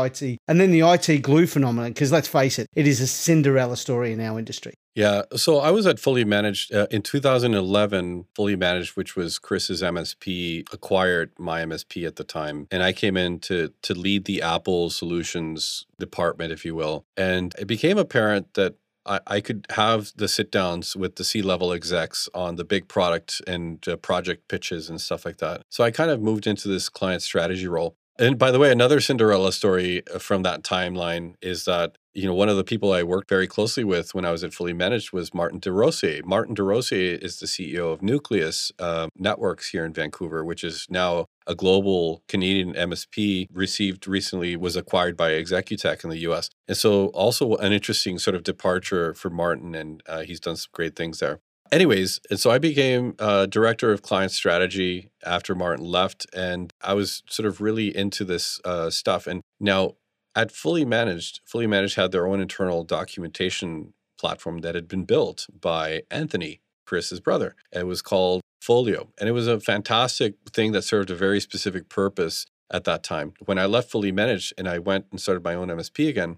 [0.00, 3.76] IT and then the IT glue phenomenon, because let's face it, it is a Cinderella
[3.76, 4.74] story in our industry.
[4.94, 5.22] Yeah.
[5.36, 8.26] So I was at Fully Managed uh, in 2011.
[8.34, 13.16] Fully Managed, which was Chris's MSP, acquired my MSP at the time, and I came
[13.16, 17.06] in to to lead the Apple Solutions department, if you will.
[17.16, 18.74] And it became apparent that
[19.06, 22.88] I, I could have the sit downs with the C level execs on the big
[22.88, 25.62] product and uh, project pitches and stuff like that.
[25.68, 27.96] So I kind of moved into this client strategy role.
[28.18, 32.34] And by the way, another Cinderella story uh, from that timeline is that you know
[32.34, 35.12] one of the people I worked very closely with when I was at Fully Managed
[35.12, 36.24] was Martin DeRosier.
[36.24, 41.26] Martin DeRosier is the CEO of Nucleus uh, Networks here in Vancouver, which is now
[41.46, 43.46] a global Canadian MSP.
[43.52, 46.50] Received recently was acquired by Executech in the U.S.
[46.66, 50.70] And so also an interesting sort of departure for Martin, and uh, he's done some
[50.72, 51.40] great things there.
[51.70, 56.94] anyways, and so I became uh, director of client strategy after Martin left, and I
[56.94, 59.26] was sort of really into this uh, stuff.
[59.26, 59.94] And now
[60.34, 65.46] at Fully Managed, Fully Managed had their own internal documentation platform that had been built
[65.60, 67.54] by Anthony, Chris's brother.
[67.72, 71.88] It was called Folio, and it was a fantastic thing that served a very specific
[71.88, 73.32] purpose at that time.
[73.44, 76.36] When I left Fully Managed and I went and started my own MSP again,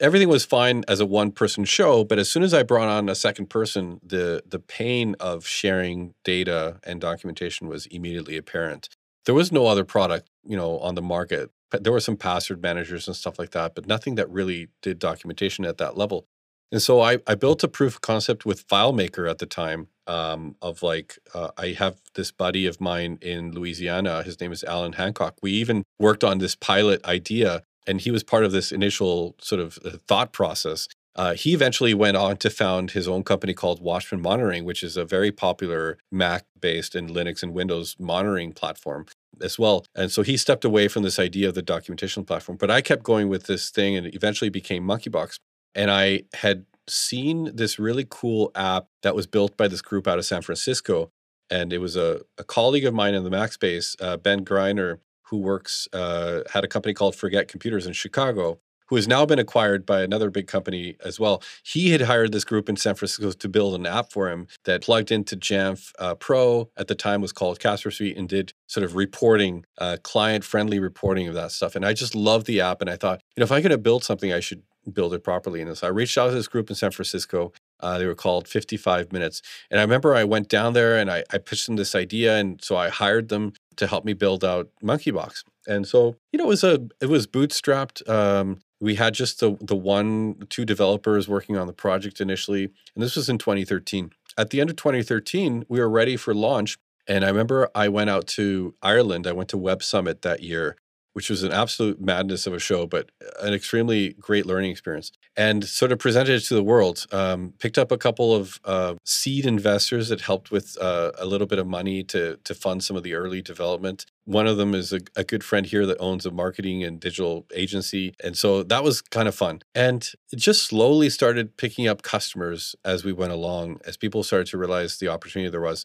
[0.00, 3.08] everything was fine as a one person show but as soon as i brought on
[3.08, 8.88] a second person the the pain of sharing data and documentation was immediately apparent
[9.26, 13.06] there was no other product you know on the market there were some password managers
[13.06, 16.26] and stuff like that but nothing that really did documentation at that level.
[16.70, 20.56] And so i, I built a proof of concept with filemaker at the time um,
[20.62, 24.94] of like uh, i have this buddy of mine in louisiana his name is allen
[24.94, 25.36] hancock.
[25.42, 29.60] We even worked on this pilot idea and he was part of this initial sort
[29.60, 30.88] of uh, thought process.
[31.16, 34.96] Uh, he eventually went on to found his own company called Watchman Monitoring, which is
[34.96, 39.06] a very popular Mac based and Linux and Windows monitoring platform
[39.40, 39.84] as well.
[39.94, 42.58] And so he stepped away from this idea of the documentation platform.
[42.58, 45.38] But I kept going with this thing and it eventually became Monkeybox.
[45.74, 50.18] And I had seen this really cool app that was built by this group out
[50.18, 51.10] of San Francisco.
[51.50, 54.98] And it was a, a colleague of mine in the Mac space, uh, Ben Greiner,
[55.28, 59.38] who works uh, had a company called Forget Computers in Chicago, who has now been
[59.38, 61.42] acquired by another big company as well.
[61.62, 64.82] He had hired this group in San Francisco to build an app for him that
[64.82, 68.84] plugged into Jamf uh, Pro at the time was called Casper Suite and did sort
[68.84, 71.74] of reporting, uh, client friendly reporting of that stuff.
[71.74, 73.78] And I just loved the app, and I thought, you know, if I'm going to
[73.78, 75.60] build something, I should build it properly.
[75.60, 77.52] And so I reached out to this group in San Francisco.
[77.80, 79.42] Uh, they were called 55 Minutes.
[79.70, 82.36] And I remember I went down there and I, I pitched them this idea.
[82.36, 85.44] And so I hired them to help me build out Monkeybox.
[85.66, 88.08] And so, you know, it was a it was bootstrapped.
[88.08, 92.64] Um, we had just the the one two developers working on the project initially,
[92.94, 94.12] and this was in 2013.
[94.36, 96.78] At the end of 2013, we were ready for launch.
[97.06, 99.26] And I remember I went out to Ireland.
[99.26, 100.76] I went to Web Summit that year
[101.18, 105.10] which was an absolute madness of a show, but an extremely great learning experience.
[105.36, 107.06] And sort of presented it to the world.
[107.10, 111.48] Um, picked up a couple of uh, seed investors that helped with uh, a little
[111.48, 114.06] bit of money to to fund some of the early development.
[114.26, 117.46] One of them is a, a, good friend here that owns a marketing and digital
[117.52, 119.62] agency, and so that was kind of fun.
[119.74, 124.46] And it just slowly started picking up customers as we went along, as people started
[124.48, 125.84] to realize the opportunity there was.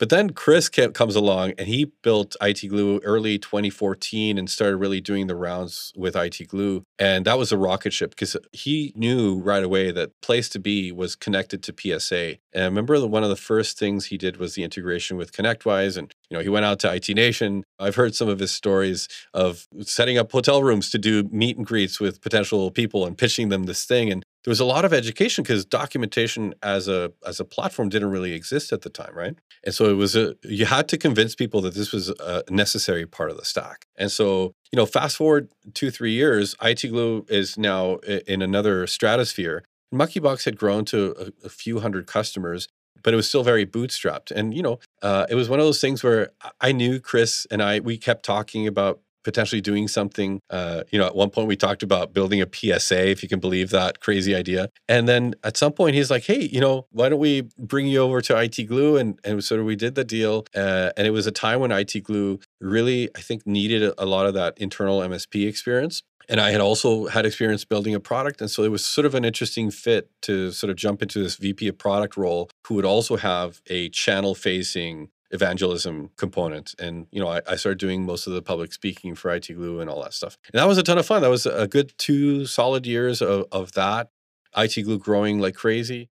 [0.00, 5.02] But then Chris comes along and he built IT Glue early 2014 and started really
[5.02, 6.84] doing the rounds with IT Glue.
[6.98, 10.90] And that was a rocket ship because he knew right away that place to be
[10.90, 12.38] was connected to PSA.
[12.54, 15.98] And I remember one of the first things he did was the integration with ConnectWise.
[15.98, 17.62] And, you know, he went out to IT Nation.
[17.78, 21.66] I've heard some of his stories of setting up hotel rooms to do meet and
[21.66, 24.10] greets with potential people and pitching them this thing.
[24.10, 28.10] And there was a lot of education because documentation as a as a platform didn't
[28.10, 29.36] really exist at the time, right?
[29.64, 33.06] And so it was a you had to convince people that this was a necessary
[33.06, 33.86] part of the stack.
[33.96, 38.86] And so you know, fast forward two three years, IT Glue is now in another
[38.86, 39.64] stratosphere.
[39.92, 42.68] Monkeybox had grown to a, a few hundred customers,
[43.02, 44.30] but it was still very bootstrapped.
[44.30, 47.62] And you know, uh, it was one of those things where I knew Chris and
[47.62, 50.40] I we kept talking about potentially doing something.
[50.50, 53.40] Uh, you know, at one point we talked about building a PSA, if you can
[53.40, 54.68] believe that crazy idea.
[54.88, 58.00] And then at some point he's like, "Hey, you know, why don't we bring you
[58.00, 60.44] over to IT Glue?" And and sort of we did the deal.
[60.54, 64.26] Uh, and it was a time when IT Glue really, I think, needed a lot
[64.26, 66.02] of that internal MSP experience.
[66.30, 68.40] And I had also had experience building a product.
[68.40, 71.34] And so it was sort of an interesting fit to sort of jump into this
[71.34, 76.74] VP of product role who would also have a channel facing evangelism component.
[76.78, 79.80] And, you know, I, I, started doing most of the public speaking for IT Glue
[79.80, 80.36] and all that stuff.
[80.52, 81.22] And that was a ton of fun.
[81.22, 84.10] That was a good two solid years of, of that.
[84.56, 86.08] IT Glue growing like crazy.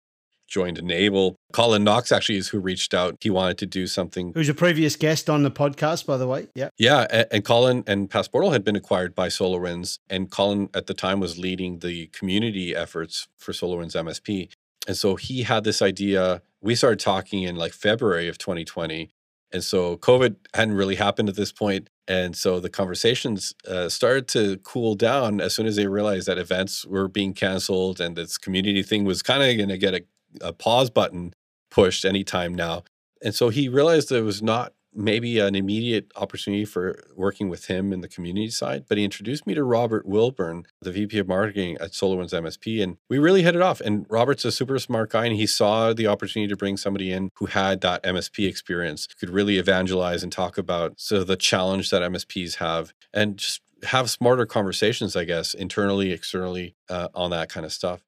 [0.48, 1.36] Joined N-able.
[1.54, 3.18] Colin Knox actually is who reached out.
[3.20, 4.32] He wanted to do something.
[4.36, 6.48] Who's a previous guest on the podcast, by the way.
[6.54, 6.70] Yeah.
[6.78, 7.08] Yeah.
[7.10, 9.98] And, and Colin and Passportal had been acquired by SolarWinds.
[10.08, 14.50] And Colin at the time was leading the community efforts for SolarWinds MSP.
[14.88, 16.42] And so he had this idea.
[16.66, 19.12] We started talking in like February of 2020.
[19.52, 21.92] And so COVID hadn't really happened at this point.
[22.08, 26.40] And so the conversations uh, started to cool down as soon as they realized that
[26.40, 30.04] events were being canceled and this community thing was kind of going to get a,
[30.42, 31.36] a pause button
[31.70, 32.84] pushed anytime now.
[33.22, 37.66] And so he realized that it was not maybe an immediate opportunity for working with
[37.66, 38.86] him in the community side.
[38.88, 42.98] But he introduced me to Robert Wilburn, the VP of marketing at SolarWinds MSP, and
[43.10, 43.82] we really hit it off.
[43.82, 47.30] And Robert's a super smart guy, and he saw the opportunity to bring somebody in
[47.36, 52.02] who had that MSP experience, could really evangelize and talk about so the challenge that
[52.02, 57.66] MSPs have, and just have smarter conversations, I guess, internally, externally, uh, on that kind
[57.66, 58.02] of stuff.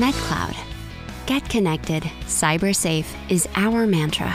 [0.00, 0.56] MetCloud.
[1.26, 4.34] Get connected, cyber safe is our mantra.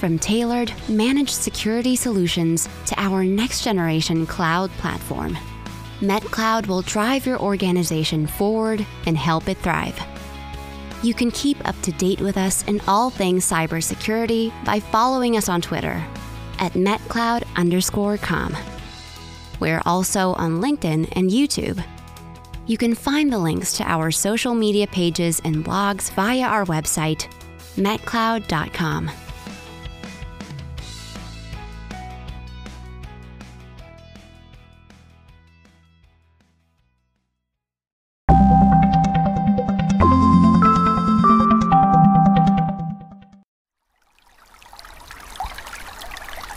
[0.00, 5.38] From tailored, managed security solutions to our next generation cloud platform,
[6.00, 9.96] MetCloud will drive your organization forward and help it thrive.
[11.04, 15.48] You can keep up to date with us in all things cybersecurity by following us
[15.48, 16.04] on Twitter
[16.58, 18.56] at MetCloud underscore com.
[19.60, 21.84] We're also on LinkedIn and YouTube.
[22.64, 27.26] You can find the links to our social media pages and blogs via our website,
[27.76, 29.10] metcloud.com.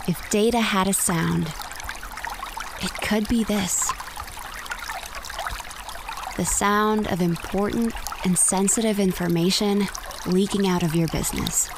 [0.08, 1.52] If data had a sound,
[2.80, 3.90] it could be this
[6.36, 7.94] the sound of important
[8.24, 9.86] and sensitive information
[10.26, 11.68] leaking out of your business.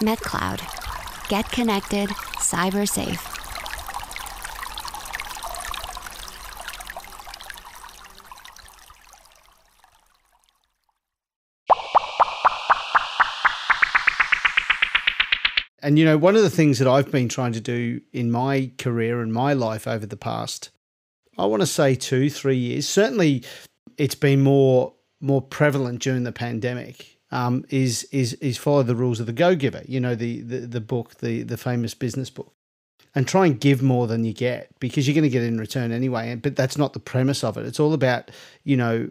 [0.00, 1.28] MetCloud.
[1.28, 3.24] Get connected, cyber safe.
[15.80, 18.72] And you know, one of the things that I've been trying to do in my
[18.78, 20.70] career and my life over the past,
[21.38, 23.44] I want to say two, three years, certainly
[23.96, 27.18] it's been more more prevalent during the pandemic.
[27.30, 29.82] Um, is is is follow the rules of the Go Giver?
[29.86, 32.52] You know, the, the the book, the the famous business book,
[33.14, 35.92] and try and give more than you get because you're going to get in return
[35.92, 36.34] anyway.
[36.36, 37.66] But that's not the premise of it.
[37.66, 38.30] It's all about
[38.64, 39.10] you know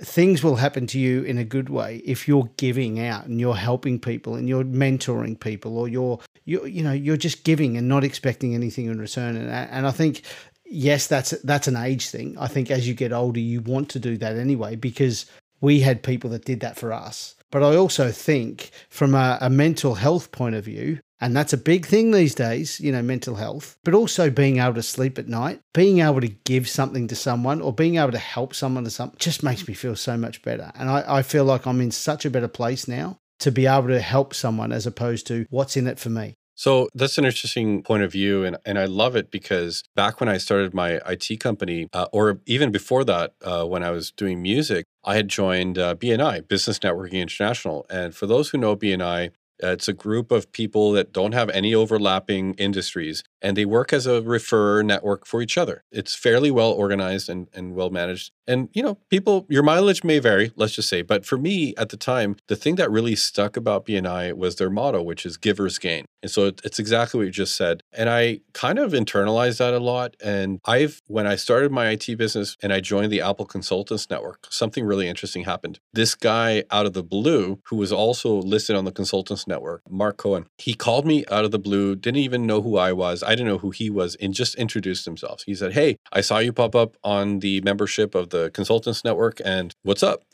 [0.00, 3.56] things will happen to you in a good way if you're giving out and you're
[3.56, 7.88] helping people and you're mentoring people or you're you you know you're just giving and
[7.88, 10.22] not expecting anything in return and and I think
[10.70, 13.98] yes that's that's an age thing I think as you get older you want to
[13.98, 15.26] do that anyway because
[15.60, 19.50] we had people that did that for us but I also think from a, a
[19.50, 23.34] mental health point of view and that's a big thing these days, you know, mental
[23.34, 27.16] health, but also being able to sleep at night, being able to give something to
[27.16, 30.42] someone or being able to help someone to something just makes me feel so much
[30.42, 30.70] better.
[30.76, 33.88] And I, I feel like I'm in such a better place now to be able
[33.88, 36.34] to help someone as opposed to what's in it for me.
[36.58, 38.44] So that's an interesting point of view.
[38.44, 42.40] And, and I love it because back when I started my IT company, uh, or
[42.46, 46.80] even before that, uh, when I was doing music, I had joined uh, BNI, Business
[46.80, 47.86] Networking International.
[47.88, 49.28] And for those who know BNI,
[49.62, 53.92] uh, it's a group of people that don't have any overlapping industries and they work
[53.92, 55.84] as a referrer network for each other.
[55.90, 58.32] It's fairly well organized and, and well managed.
[58.46, 61.02] And, you know, people, your mileage may vary, let's just say.
[61.02, 64.70] But for me at the time, the thing that really stuck about BNI was their
[64.70, 66.06] motto, which is givers gain.
[66.22, 67.82] And so it, it's exactly what you just said.
[67.92, 70.16] And I kind of internalized that a lot.
[70.22, 74.46] And I've, when I started my IT business and I joined the Apple Consultants Network,
[74.50, 75.78] something really interesting happened.
[75.92, 80.16] This guy out of the blue, who was also listed on the Consultants Network, Mark
[80.16, 83.22] Cohen, he called me out of the blue, didn't even know who I was.
[83.28, 85.42] I didn't know who he was and just introduced himself.
[85.44, 89.42] He said, Hey, I saw you pop up on the membership of the Consultants Network
[89.44, 90.24] and what's up?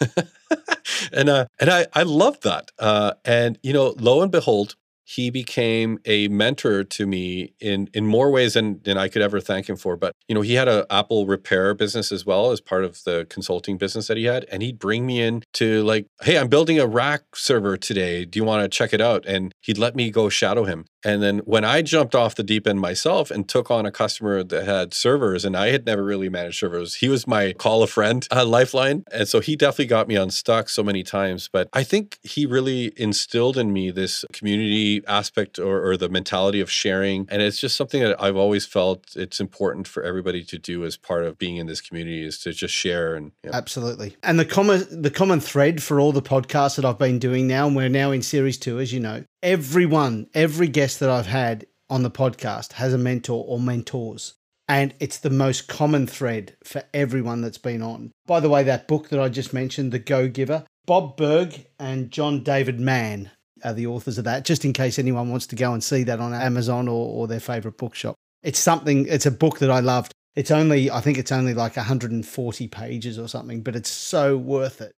[1.12, 2.72] and uh, and I, I loved that.
[2.76, 8.06] Uh, and, you know, lo and behold, he became a mentor to me in in
[8.06, 9.96] more ways than than I could ever thank him for.
[9.96, 13.26] But you know, he had an Apple repair business as well as part of the
[13.28, 16.78] consulting business that he had, and he'd bring me in to like, hey, I'm building
[16.78, 18.24] a rack server today.
[18.24, 19.26] Do you want to check it out?
[19.26, 20.84] And he'd let me go shadow him.
[21.04, 24.42] And then when I jumped off the deep end myself and took on a customer
[24.42, 27.86] that had servers, and I had never really managed servers, he was my call a
[27.86, 29.04] friend uh, lifeline.
[29.12, 31.48] And so he definitely got me unstuck so many times.
[31.52, 36.60] But I think he really instilled in me this community aspect or, or the mentality
[36.60, 37.26] of sharing.
[37.30, 40.96] And it's just something that I've always felt it's important for everybody to do as
[40.96, 44.16] part of being in this community is to just share and absolutely.
[44.22, 47.66] And the common the common thread for all the podcasts that I've been doing now,
[47.66, 51.66] and we're now in series two, as you know, everyone, every guest that I've had
[51.88, 54.34] on the podcast has a mentor or mentors.
[54.68, 58.12] And it's the most common thread for everyone that's been on.
[58.26, 62.10] By the way, that book that I just mentioned, The Go Giver, Bob Burg and
[62.10, 63.30] John David Mann
[63.64, 66.20] are the authors of that, just in case anyone wants to go and see that
[66.20, 68.14] on Amazon or, or their favorite bookshop.
[68.42, 70.12] It's something, it's a book that I loved.
[70.36, 74.80] It's only, I think it's only like 140 pages or something, but it's so worth
[74.80, 74.92] it.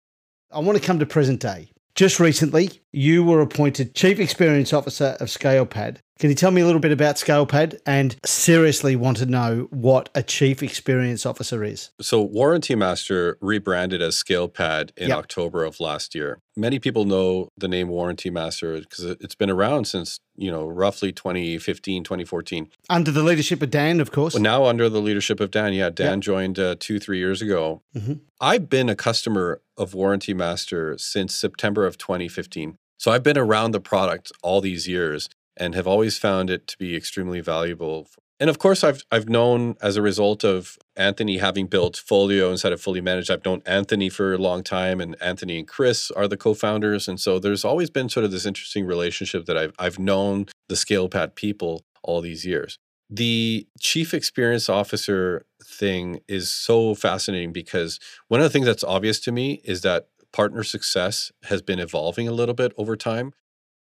[0.51, 1.71] I want to come to present day.
[2.01, 6.67] Just recently, you were appointed Chief Experience Officer of ScalePad Can you tell me a
[6.67, 11.93] little bit about ScalePad and seriously want to know what a chief experience officer is?
[11.99, 15.19] So, Warranty Master rebranded as ScalePad in yep.
[15.19, 16.39] October of last year.
[16.55, 21.11] Many people know the name Warranty Master because it's been around since, you know, roughly
[21.11, 22.69] 2015, 2014.
[22.91, 24.35] Under the leadership of Dan, of course.
[24.35, 25.73] Well, now under the leadership of Dan.
[25.73, 26.21] Yeah, Dan yep.
[26.21, 27.81] joined uh, two, three years ago.
[27.97, 28.15] Mm-hmm.
[28.43, 32.77] I've been a customer of Warranty Master since September of 2015.
[32.99, 36.79] So I've been around the product all these years and have always found it to
[36.79, 38.09] be extremely valuable.
[38.41, 42.73] And of course, I've I've known as a result of Anthony having built Folio instead
[42.73, 43.31] of fully managed.
[43.31, 47.07] I've known Anthony for a long time, and Anthony and Chris are the co-founders.
[47.07, 50.75] And so there's always been sort of this interesting relationship that I've I've known the
[50.75, 52.79] ScalePad people all these years.
[53.11, 59.21] The chief experience officer thing is so fascinating because one of the things that's obvious
[59.21, 63.33] to me is that partner success has been evolving a little bit over time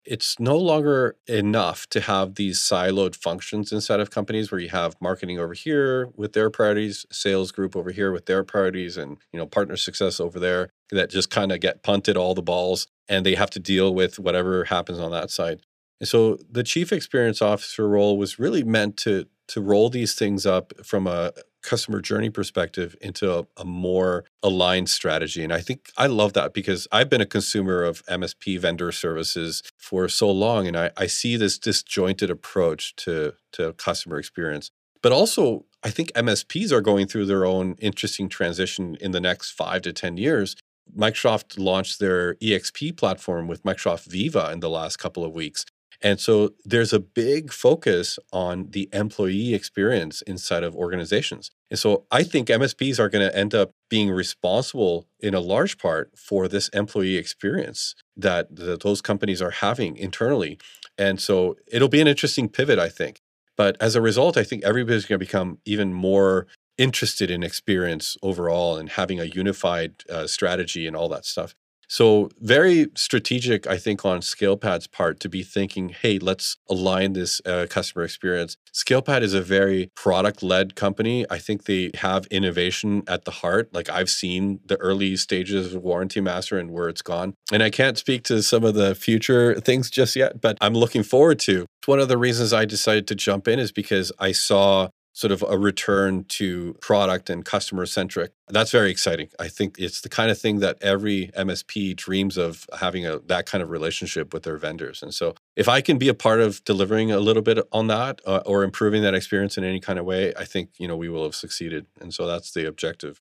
[0.05, 4.95] it's no longer enough to have these siloed functions inside of companies where you have
[5.01, 9.39] marketing over here with their priorities, sales group over here with their priorities, and you
[9.39, 13.25] know partner success over there that just kind of get punted all the balls and
[13.25, 15.61] they have to deal with whatever happens on that side.
[15.99, 20.45] And so the chief experience officer role was really meant to to roll these things
[20.45, 25.43] up from a customer journey perspective into a, a, more aligned strategy.
[25.43, 29.61] And I think I love that because I've been a consumer of MSP vendor services
[29.77, 30.67] for so long.
[30.67, 34.71] And I, I see this disjointed approach to, to customer experience.
[35.01, 39.51] But also, I think MSPs are going through their own interesting transition in the next
[39.51, 40.55] five to 10 years.
[40.97, 45.65] Microsoft launched their EXP platform with Microsoft Viva in the last couple of weeks.
[46.01, 51.51] And so there's a big focus on the employee experience inside of organizations.
[51.69, 55.77] And so I think MSPs are going to end up being responsible in a large
[55.77, 60.57] part for this employee experience that, that those companies are having internally.
[60.97, 63.21] And so it'll be an interesting pivot, I think.
[63.57, 66.47] But as a result, I think everybody's going to become even more
[66.77, 71.53] interested in experience overall and having a unified uh, strategy and all that stuff.
[71.91, 77.41] So, very strategic, I think, on ScalePad's part to be thinking, hey, let's align this
[77.47, 78.57] uh, customer experience.
[78.71, 81.25] ScalePad is a very product led company.
[81.31, 83.73] I think they have innovation at the heart.
[83.73, 87.33] Like, I've seen the early stages of Warranty Master and where it's gone.
[87.51, 91.01] And I can't speak to some of the future things just yet, but I'm looking
[91.01, 91.65] forward to.
[91.87, 95.43] One of the reasons I decided to jump in is because I saw sort of
[95.49, 98.31] a return to product and customer centric.
[98.47, 99.27] That's very exciting.
[99.37, 103.45] I think it's the kind of thing that every MSP dreams of having a that
[103.45, 105.03] kind of relationship with their vendors.
[105.03, 108.21] And so if I can be a part of delivering a little bit on that
[108.25, 111.09] uh, or improving that experience in any kind of way, I think, you know, we
[111.09, 111.85] will have succeeded.
[111.99, 113.19] And so that's the objective.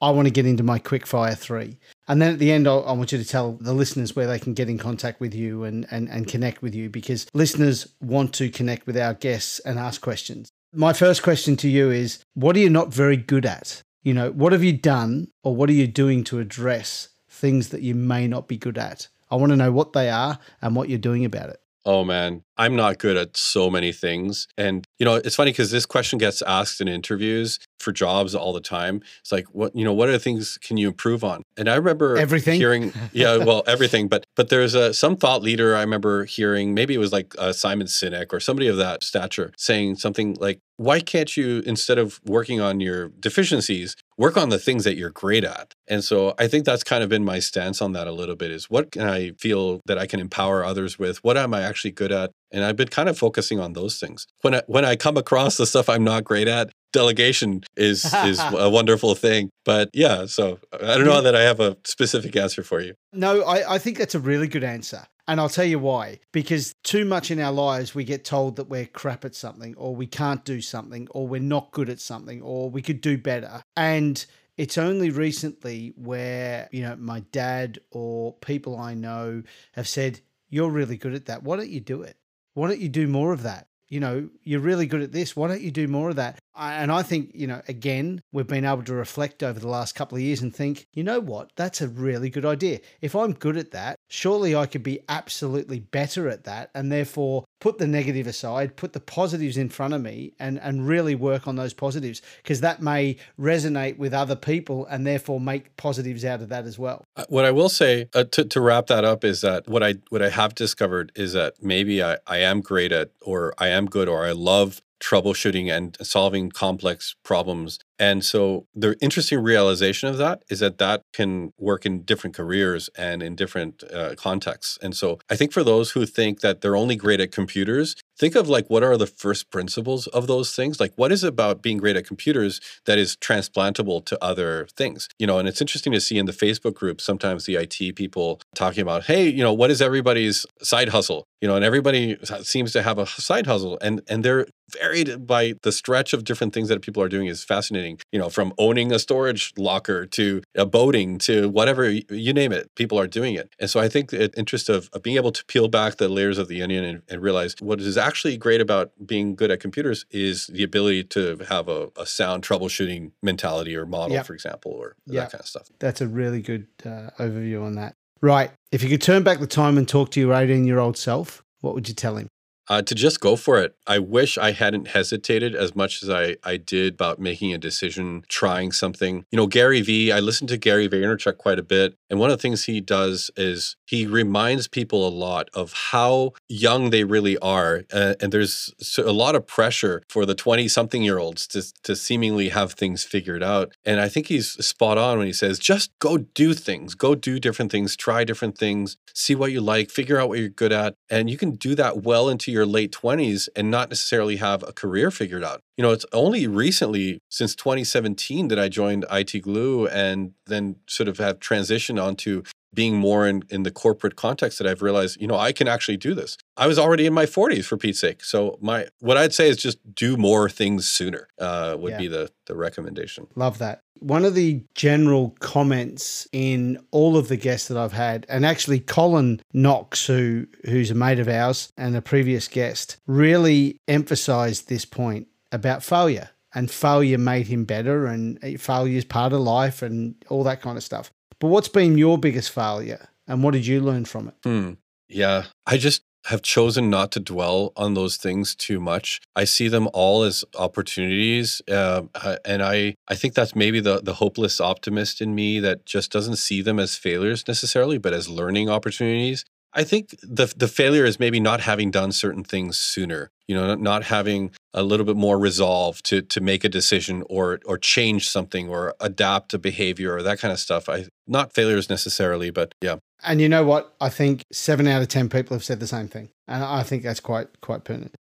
[0.00, 1.78] I want to get into my quick fire three.
[2.06, 4.38] And then at the end, I, I want you to tell the listeners where they
[4.38, 8.32] can get in contact with you and, and, and connect with you because listeners want
[8.34, 10.52] to connect with our guests and ask questions.
[10.72, 13.82] My first question to you is what are you not very good at?
[14.04, 17.82] You know, what have you done or what are you doing to address things that
[17.82, 19.08] you may not be good at?
[19.32, 21.60] I want to know what they are and what you're doing about it.
[21.84, 24.46] Oh man, I'm not good at so many things.
[24.56, 28.52] And you know, it's funny because this question gets asked in interviews for jobs all
[28.52, 29.02] the time.
[29.20, 31.42] It's like, what you know, what are things can you improve on?
[31.56, 34.08] And I remember everything hearing, yeah, well, everything.
[34.08, 36.74] But but there's a some thought leader I remember hearing.
[36.74, 40.60] Maybe it was like uh, Simon Sinek or somebody of that stature saying something like,
[40.80, 45.10] why can't you instead of working on your deficiencies work on the things that you're
[45.10, 48.12] great at and so i think that's kind of been my stance on that a
[48.12, 51.52] little bit is what can i feel that i can empower others with what am
[51.52, 54.62] i actually good at and i've been kind of focusing on those things when i
[54.68, 59.14] when i come across the stuff i'm not great at delegation is is a wonderful
[59.14, 62.94] thing but yeah so i don't know that i have a specific answer for you
[63.12, 66.18] no I, I think that's a really good answer and I'll tell you why.
[66.32, 69.94] Because too much in our lives, we get told that we're crap at something, or
[69.94, 73.62] we can't do something, or we're not good at something, or we could do better.
[73.76, 74.26] And
[74.56, 80.18] it's only recently where, you know, my dad or people I know have said,
[80.48, 81.44] You're really good at that.
[81.44, 82.16] Why don't you do it?
[82.54, 83.68] Why don't you do more of that?
[83.90, 85.34] you know, you're really good at this.
[85.34, 86.38] Why don't you do more of that?
[86.60, 90.16] And I think, you know, again, we've been able to reflect over the last couple
[90.16, 92.80] of years and think, you know what, that's a really good idea.
[93.00, 96.70] If I'm good at that, surely I could be absolutely better at that.
[96.74, 100.86] And therefore, put the negative aside, put the positives in front of me and, and
[100.86, 105.76] really work on those positives because that may resonate with other people and therefore make
[105.76, 107.04] positives out of that as well.
[107.16, 109.94] Uh, what I will say uh, to, to wrap that up is that what I
[110.08, 113.86] what I have discovered is that maybe I, I am great at or I am
[113.86, 120.16] good or I love troubleshooting and solving complex problems And so the interesting realization of
[120.16, 124.78] that is that that can work in different careers and in different uh, contexts.
[124.80, 128.34] And so I think for those who think that they're only great at computers, think
[128.34, 130.80] of like what are the first principles of those things?
[130.80, 135.06] Like what is about being great at computers that is transplantable to other things?
[135.18, 138.40] You know, and it's interesting to see in the Facebook group sometimes the IT people
[138.54, 141.26] talking about, hey, you know, what is everybody's side hustle?
[141.42, 145.54] You know, and everybody seems to have a side hustle and and they're varied by
[145.62, 147.89] the stretch of different things that people are doing is fascinating.
[148.12, 152.74] You know, from owning a storage locker to a boating to whatever you name it,
[152.74, 153.54] people are doing it.
[153.58, 156.38] And so I think the interest of, of being able to peel back the layers
[156.38, 160.06] of the onion and, and, realize what is actually great about being good at computers
[160.10, 164.26] is the ability to have a, a sound troubleshooting mentality or model, yep.
[164.26, 165.24] for example, or yep.
[165.24, 165.68] that kind of stuff.
[165.78, 167.94] That's a really good uh, overview on that.
[168.22, 168.50] Right.
[168.72, 171.42] If you could turn back the time and talk to your 18 year old self,
[171.60, 172.28] what would you tell him?
[172.70, 173.74] Uh, to just go for it.
[173.84, 178.22] I wish I hadn't hesitated as much as I, I did about making a decision,
[178.28, 179.26] trying something.
[179.32, 181.96] You know, Gary Vee, I listen to Gary Vaynerchuk quite a bit.
[182.08, 186.32] And one of the things he does is he reminds people a lot of how
[186.48, 187.82] young they really are.
[187.92, 191.96] Uh, and there's a lot of pressure for the 20 something year olds to, to
[191.96, 193.72] seemingly have things figured out.
[193.84, 197.40] And I think he's spot on when he says, just go do things, go do
[197.40, 200.94] different things, try different things, see what you like, figure out what you're good at.
[201.08, 204.72] And you can do that well into your late 20s and not necessarily have a
[204.72, 205.62] career figured out.
[205.76, 211.08] You know, it's only recently since 2017 that I joined IT Glue and then sort
[211.08, 215.26] of have transitioned onto being more in, in the corporate context that I've realized, you
[215.26, 216.36] know, I can actually do this.
[216.56, 218.22] I was already in my 40s for Pete's sake.
[218.22, 221.98] So my what I'd say is just do more things sooner uh, would yeah.
[221.98, 223.26] be the the recommendation.
[223.36, 223.80] Love that.
[223.98, 228.80] One of the general comments in all of the guests that I've had, and actually
[228.80, 234.84] Colin Knox, who who's a mate of ours and a previous guest, really emphasized this
[234.84, 240.14] point about failure and failure made him better and failure is part of life and
[240.28, 241.10] all that kind of stuff.
[241.40, 244.34] But what's been your biggest failure and what did you learn from it?
[244.44, 244.72] Hmm.
[245.08, 249.20] Yeah, I just have chosen not to dwell on those things too much.
[249.34, 252.02] I see them all as opportunities, uh,
[252.44, 256.36] and I I think that's maybe the the hopeless optimist in me that just doesn't
[256.36, 259.44] see them as failures necessarily, but as learning opportunities.
[259.72, 263.30] I think the the failure is maybe not having done certain things sooner.
[263.46, 267.60] You know, not having a little bit more resolve to to make a decision or
[267.64, 270.88] or change something or adapt a behavior or that kind of stuff.
[270.88, 272.96] I not failures necessarily, but yeah.
[273.22, 273.94] And you know what?
[274.00, 277.02] I think seven out of ten people have said the same thing, and I think
[277.02, 278.14] that's quite quite pertinent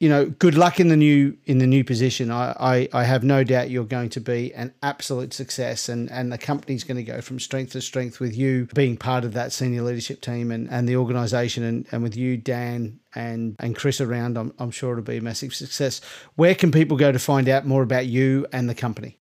[0.00, 2.30] you know, good luck in the new in the new position.
[2.30, 6.30] I, I, I have no doubt you're going to be an absolute success, and and
[6.30, 9.52] the company's going to go from strength to strength with you being part of that
[9.52, 14.00] senior leadership team and, and the organisation, and, and with you, Dan and and Chris
[14.00, 14.38] around.
[14.38, 16.00] I'm I'm sure it'll be a massive success.
[16.36, 19.17] Where can people go to find out more about you and the company?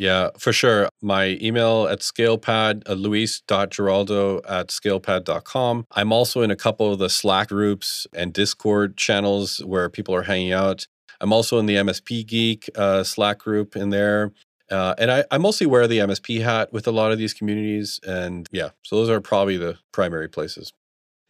[0.00, 0.88] Yeah, for sure.
[1.02, 5.84] My email at scalepad, uh, luis.giraldo at scalepad.com.
[5.90, 10.22] I'm also in a couple of the Slack groups and Discord channels where people are
[10.22, 10.86] hanging out.
[11.20, 14.32] I'm also in the MSP Geek uh, Slack group in there.
[14.70, 18.00] Uh, and I, I mostly wear the MSP hat with a lot of these communities.
[18.06, 20.72] And yeah, so those are probably the primary places.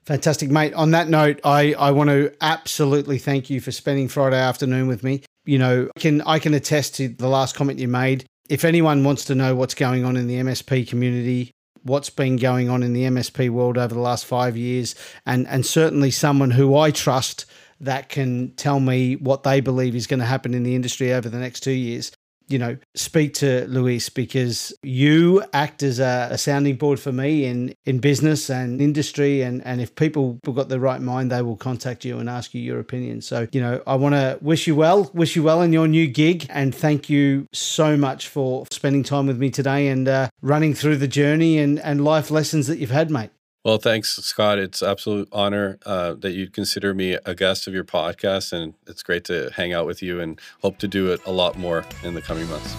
[0.05, 0.75] Fantastic, mate.
[0.75, 5.03] On that note, I, I want to absolutely thank you for spending Friday afternoon with
[5.03, 5.23] me.
[5.45, 9.25] You know, can I can attest to the last comment you made if anyone wants
[9.27, 11.53] to know what's going on in the MSP community,
[11.85, 14.95] what's been going on in the MSP world over the last five years,
[15.25, 17.47] and and certainly someone who I trust
[17.81, 21.31] that can tell me what they believe is going to happen in the industry over
[21.31, 22.13] the next two years
[22.51, 27.45] you know, speak to Luis because you act as a, a, sounding board for me
[27.45, 29.43] in, in business and industry.
[29.43, 32.53] And, and if people have got the right mind, they will contact you and ask
[32.53, 33.21] you your opinion.
[33.23, 36.07] So, you know, I want to wish you well, wish you well in your new
[36.07, 36.47] gig.
[36.51, 40.97] And thank you so much for spending time with me today and uh, running through
[40.97, 43.31] the journey and, and life lessons that you've had, mate.
[43.63, 44.59] Well, thanks, Scott.
[44.59, 49.03] It's absolute honor uh, that you'd consider me a guest of your podcast, and it's
[49.03, 50.19] great to hang out with you.
[50.19, 52.75] And hope to do it a lot more in the coming months.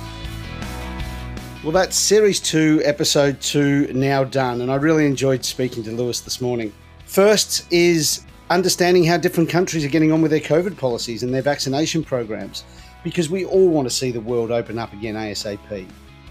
[1.64, 6.22] Well, that's series two, episode two, now done, and I really enjoyed speaking to Luis
[6.22, 6.74] this morning.
[7.06, 11.44] First is understanding how different countries are getting on with their COVID policies and their
[11.44, 12.64] vaccination programs,
[13.04, 15.88] because we all want to see the world open up again ASAP.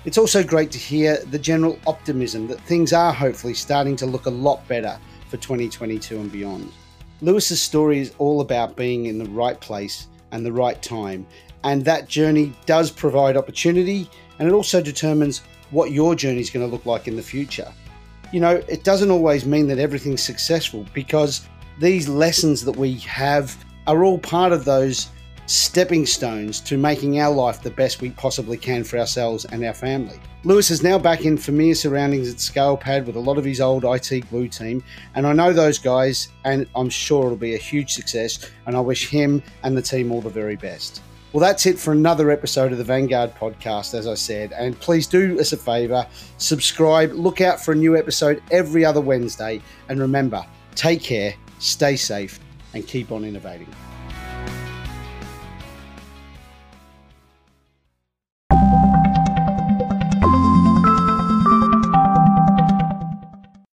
[0.07, 4.25] It's also great to hear the general optimism that things are hopefully starting to look
[4.25, 4.99] a lot better
[5.29, 6.73] for 2022 and beyond.
[7.21, 11.27] Luis's story is all about being in the right place and the right time,
[11.65, 16.65] and that journey does provide opportunity and it also determines what your journey is going
[16.65, 17.71] to look like in the future.
[18.33, 21.47] You know, it doesn't always mean that everything's successful because
[21.79, 23.55] these lessons that we have
[23.87, 25.11] are all part of those
[25.51, 29.75] stepping stones to making our life the best we possibly can for ourselves and our
[29.75, 30.17] family.
[30.45, 33.85] Luis is now back in familiar surroundings at ScalePad with a lot of his old
[33.85, 34.81] IT glue team,
[35.17, 38.49] and I know those guys, and I'm sure it'll be a huge success.
[38.67, 41.03] And I wish him and the team all the very best.
[41.33, 44.53] Well, that's it for another episode of the Vanguard podcast, as I said.
[44.53, 46.07] And please do us a favor,
[46.39, 49.61] subscribe, look out for a new episode every other Wednesday.
[49.89, 50.47] And remember,
[50.77, 52.39] take care, stay safe,
[52.73, 53.69] and keep on innovating.